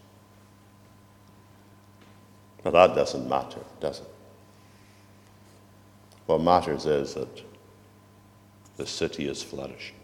But 2.64 2.72
that 2.72 2.96
doesn't 2.96 3.28
matter, 3.28 3.62
does 3.80 4.00
it? 4.02 4.08
What 6.26 6.42
matters 6.42 6.86
is 6.86 7.14
that 7.16 7.44
the 8.76 8.86
city 8.86 9.28
is 9.28 9.42
flourishing. 9.42 9.96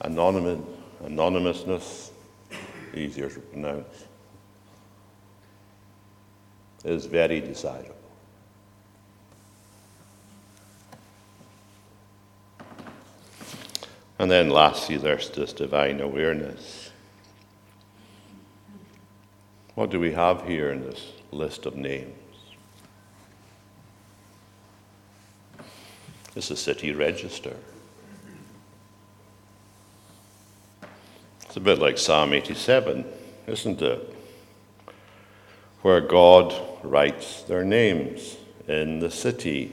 Anonymous, 0.00 0.60
anonymousness, 1.04 2.10
easier 2.94 3.28
to 3.28 3.40
pronounce, 3.40 4.07
is 6.84 7.06
very 7.06 7.40
desirable. 7.40 7.94
And 14.18 14.30
then 14.30 14.50
lastly, 14.50 14.96
there's 14.96 15.30
this 15.30 15.52
divine 15.52 16.00
awareness. 16.00 16.90
What 19.74 19.90
do 19.90 20.00
we 20.00 20.12
have 20.12 20.44
here 20.44 20.70
in 20.70 20.82
this 20.82 21.12
list 21.30 21.66
of 21.66 21.76
names? 21.76 22.14
It's 26.34 26.50
a 26.50 26.56
city 26.56 26.92
register. 26.92 27.56
It's 31.42 31.56
a 31.56 31.60
bit 31.60 31.78
like 31.78 31.96
Psalm 31.96 32.32
87, 32.32 33.04
isn't 33.46 33.82
it? 33.82 34.14
Where 35.82 36.00
God 36.00 36.52
writes 36.82 37.42
their 37.42 37.64
names 37.64 38.36
in 38.66 38.98
the 38.98 39.10
city 39.10 39.72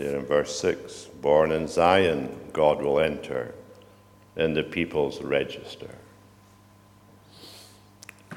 there 0.00 0.18
in 0.18 0.24
verse 0.24 0.58
6 0.58 1.04
Born 1.20 1.52
in 1.52 1.68
Zion, 1.68 2.34
God 2.52 2.82
will 2.82 2.98
enter 2.98 3.54
in 4.36 4.54
the 4.54 4.62
people's 4.62 5.20
register. 5.20 5.94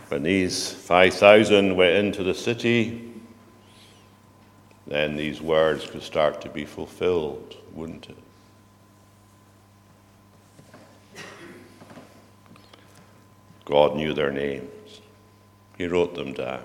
When 0.10 0.24
these 0.24 0.72
5,000 0.72 1.76
went 1.76 1.96
into 1.96 2.24
the 2.24 2.34
city, 2.34 3.14
then 4.86 5.16
these 5.16 5.42
words 5.42 5.90
could 5.90 6.04
start 6.04 6.42
to 6.42 6.50
be 6.50 6.66
fulfilled, 6.66 7.56
wouldn't 7.74 8.10
it? 8.10 8.18
God 13.66 13.96
knew 13.96 14.14
their 14.14 14.32
names, 14.32 15.02
He 15.78 15.86
wrote 15.88 16.16
them 16.16 16.34
down. 16.34 16.64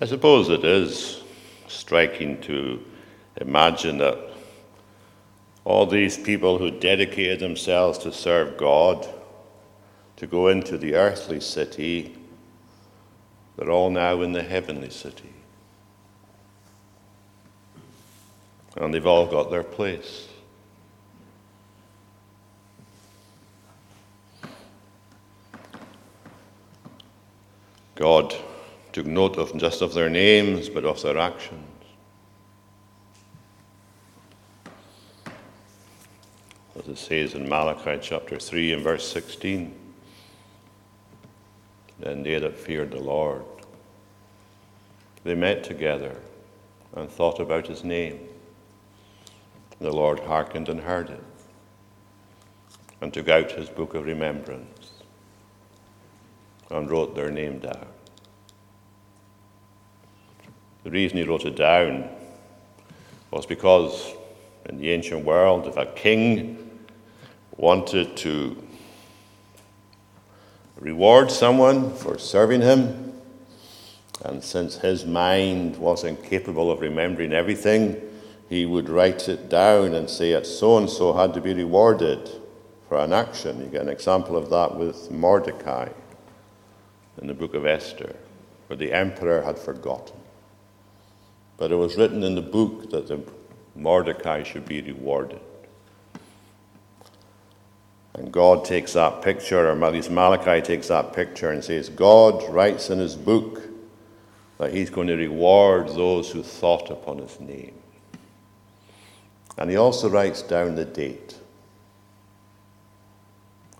I 0.00 0.06
suppose 0.06 0.48
it 0.48 0.64
is 0.64 1.22
striking 1.66 2.40
to 2.42 2.84
imagine 3.36 3.98
that 3.98 4.18
all 5.64 5.86
these 5.86 6.16
people 6.16 6.58
who 6.58 6.70
dedicated 6.70 7.40
themselves 7.40 7.98
to 7.98 8.12
serve 8.12 8.56
God, 8.56 9.06
to 10.16 10.26
go 10.26 10.48
into 10.48 10.78
the 10.78 10.94
earthly 10.94 11.40
city, 11.40 12.16
they're 13.56 13.70
all 13.70 13.90
now 13.90 14.22
in 14.22 14.32
the 14.32 14.42
heavenly 14.42 14.90
city. 14.90 15.32
And 18.76 18.94
they've 18.94 19.06
all 19.06 19.26
got 19.26 19.50
their 19.50 19.64
place. 19.64 20.28
God 27.98 28.32
took 28.92 29.06
note 29.06 29.38
of 29.38 29.56
just 29.56 29.82
of 29.82 29.92
their 29.92 30.08
names, 30.08 30.68
but 30.68 30.84
of 30.84 31.02
their 31.02 31.18
actions. 31.18 31.64
As 36.78 36.86
it 36.86 36.96
says 36.96 37.34
in 37.34 37.48
Malachi 37.48 37.98
chapter 38.00 38.38
3 38.38 38.74
and 38.74 38.84
verse 38.84 39.10
16, 39.10 39.74
then 41.98 42.22
they 42.22 42.38
that 42.38 42.56
feared 42.56 42.92
the 42.92 43.00
Lord, 43.00 43.42
they 45.24 45.34
met 45.34 45.64
together 45.64 46.14
and 46.94 47.10
thought 47.10 47.40
about 47.40 47.66
his 47.66 47.82
name. 47.82 48.20
The 49.80 49.90
Lord 49.90 50.20
hearkened 50.20 50.68
and 50.68 50.82
heard 50.82 51.10
it, 51.10 51.24
and 53.00 53.12
took 53.12 53.28
out 53.28 53.50
his 53.50 53.68
book 53.68 53.94
of 53.94 54.06
remembrance, 54.06 54.77
and 56.70 56.90
wrote 56.90 57.14
their 57.14 57.30
name 57.30 57.58
down. 57.58 57.86
The 60.84 60.90
reason 60.90 61.18
he 61.18 61.24
wrote 61.24 61.44
it 61.44 61.56
down 61.56 62.08
was 63.30 63.46
because 63.46 64.12
in 64.68 64.78
the 64.78 64.90
ancient 64.90 65.24
world, 65.24 65.66
if 65.66 65.76
a 65.76 65.86
king 65.86 66.80
wanted 67.56 68.16
to 68.18 68.62
reward 70.78 71.30
someone 71.30 71.94
for 71.94 72.18
serving 72.18 72.60
him, 72.60 73.12
and 74.24 74.42
since 74.42 74.76
his 74.76 75.04
mind 75.04 75.76
wasn't 75.76 76.22
capable 76.24 76.70
of 76.70 76.80
remembering 76.80 77.32
everything, 77.32 78.00
he 78.48 78.64
would 78.64 78.88
write 78.88 79.28
it 79.28 79.48
down 79.48 79.94
and 79.94 80.08
say 80.08 80.32
that 80.32 80.46
so 80.46 80.78
and 80.78 80.88
so 80.88 81.12
had 81.12 81.34
to 81.34 81.40
be 81.40 81.54
rewarded 81.54 82.30
for 82.88 82.98
an 82.98 83.12
action. 83.12 83.60
You 83.60 83.66
get 83.66 83.82
an 83.82 83.88
example 83.88 84.36
of 84.36 84.48
that 84.50 84.76
with 84.76 85.10
Mordecai 85.10 85.88
in 87.20 87.26
the 87.26 87.34
book 87.34 87.54
of 87.54 87.66
Esther, 87.66 88.14
where 88.66 88.76
the 88.76 88.92
emperor 88.92 89.42
had 89.42 89.58
forgotten. 89.58 90.16
But 91.56 91.72
it 91.72 91.76
was 91.76 91.96
written 91.96 92.22
in 92.22 92.34
the 92.34 92.42
book 92.42 92.90
that 92.90 93.08
the 93.08 93.22
Mordecai 93.74 94.42
should 94.42 94.66
be 94.66 94.80
rewarded. 94.80 95.40
And 98.14 98.32
God 98.32 98.64
takes 98.64 98.94
that 98.94 99.22
picture, 99.22 99.68
or 99.68 99.84
at 99.84 99.92
least 99.92 100.10
Malachi 100.10 100.60
takes 100.60 100.88
that 100.88 101.12
picture 101.12 101.50
and 101.50 101.62
says, 101.62 101.88
God 101.88 102.48
writes 102.52 102.90
in 102.90 102.98
his 102.98 103.14
book 103.14 103.62
that 104.58 104.72
he's 104.72 104.90
going 104.90 105.06
to 105.06 105.16
reward 105.16 105.88
those 105.88 106.30
who 106.30 106.42
thought 106.42 106.90
upon 106.90 107.18
his 107.18 107.38
name. 107.38 107.74
And 109.56 109.70
he 109.70 109.76
also 109.76 110.08
writes 110.08 110.42
down 110.42 110.74
the 110.74 110.84
date. 110.84 111.36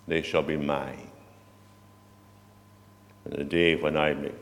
They 0.07 0.21
shall 0.21 0.43
be 0.43 0.57
mine. 0.57 1.08
In 3.25 3.37
the 3.37 3.43
day 3.43 3.75
when 3.75 3.97
I 3.97 4.13
make 4.13 4.33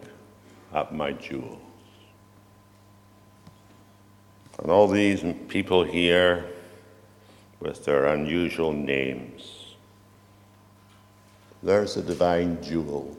up 0.74 0.92
my 0.92 1.12
jewels. 1.12 1.60
And 4.60 4.72
all 4.72 4.88
these 4.88 5.24
people 5.50 5.84
here 5.84 6.46
with 7.60 7.86
their 7.86 8.06
unusual 8.08 8.74
names, 8.74 9.76
there's 11.62 11.96
the 11.96 12.02
divine 12.02 12.62
jewels 12.62 13.18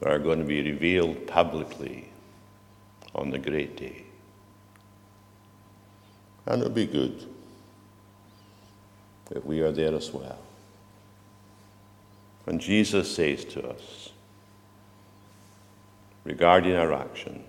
that 0.00 0.10
are 0.10 0.18
going 0.18 0.38
to 0.38 0.44
be 0.44 0.62
revealed 0.62 1.26
publicly 1.26 2.10
on 3.14 3.30
the 3.30 3.38
great 3.38 3.76
day. 3.76 4.04
And 6.46 6.62
it'll 6.62 6.72
be 6.72 6.86
good 6.86 7.26
if 9.30 9.44
we 9.44 9.60
are 9.60 9.72
there 9.72 9.94
as 9.94 10.10
well. 10.12 10.38
When 12.48 12.58
Jesus 12.58 13.14
says 13.14 13.44
to 13.44 13.68
us 13.68 14.08
regarding 16.24 16.76
our 16.76 16.94
actions, 16.94 17.44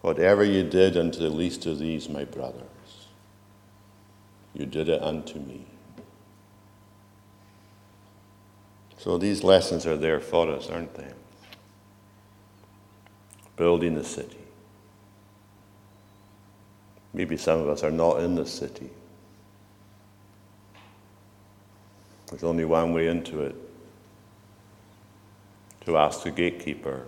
whatever 0.00 0.42
you 0.42 0.64
did 0.64 0.96
unto 0.96 1.20
the 1.20 1.30
least 1.30 1.64
of 1.66 1.78
these, 1.78 2.08
my 2.08 2.24
brothers, 2.24 3.06
you 4.52 4.66
did 4.66 4.88
it 4.88 5.00
unto 5.00 5.38
me. 5.38 5.64
So 8.98 9.16
these 9.16 9.44
lessons 9.44 9.86
are 9.86 9.96
there 9.96 10.18
for 10.18 10.50
us, 10.50 10.68
aren't 10.68 10.96
they? 10.96 11.12
Building 13.56 13.94
the 13.94 14.02
city. 14.02 14.38
Maybe 17.14 17.36
some 17.36 17.60
of 17.60 17.68
us 17.68 17.84
are 17.84 17.92
not 17.92 18.18
in 18.18 18.34
the 18.34 18.44
city. 18.44 18.90
There's 22.32 22.44
only 22.44 22.64
one 22.64 22.94
way 22.94 23.08
into 23.08 23.42
it 23.42 23.54
to 25.84 25.98
ask 25.98 26.22
the 26.22 26.30
gatekeeper 26.30 27.04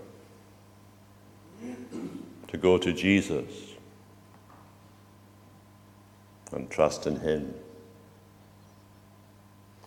to 2.49 2.59
go 2.59 2.77
to 2.77 2.93
Jesus 2.93 3.47
and 6.53 6.69
trust 6.69 7.07
in 7.07 7.21
Him 7.21 7.55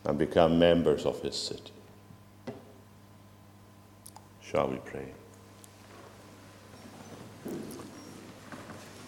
and 0.06 0.18
become 0.18 0.58
members 0.58 1.06
of 1.06 1.22
His 1.22 1.36
city. 1.36 1.72
Shall 4.42 4.70
we 4.70 4.78
pray? 4.78 5.14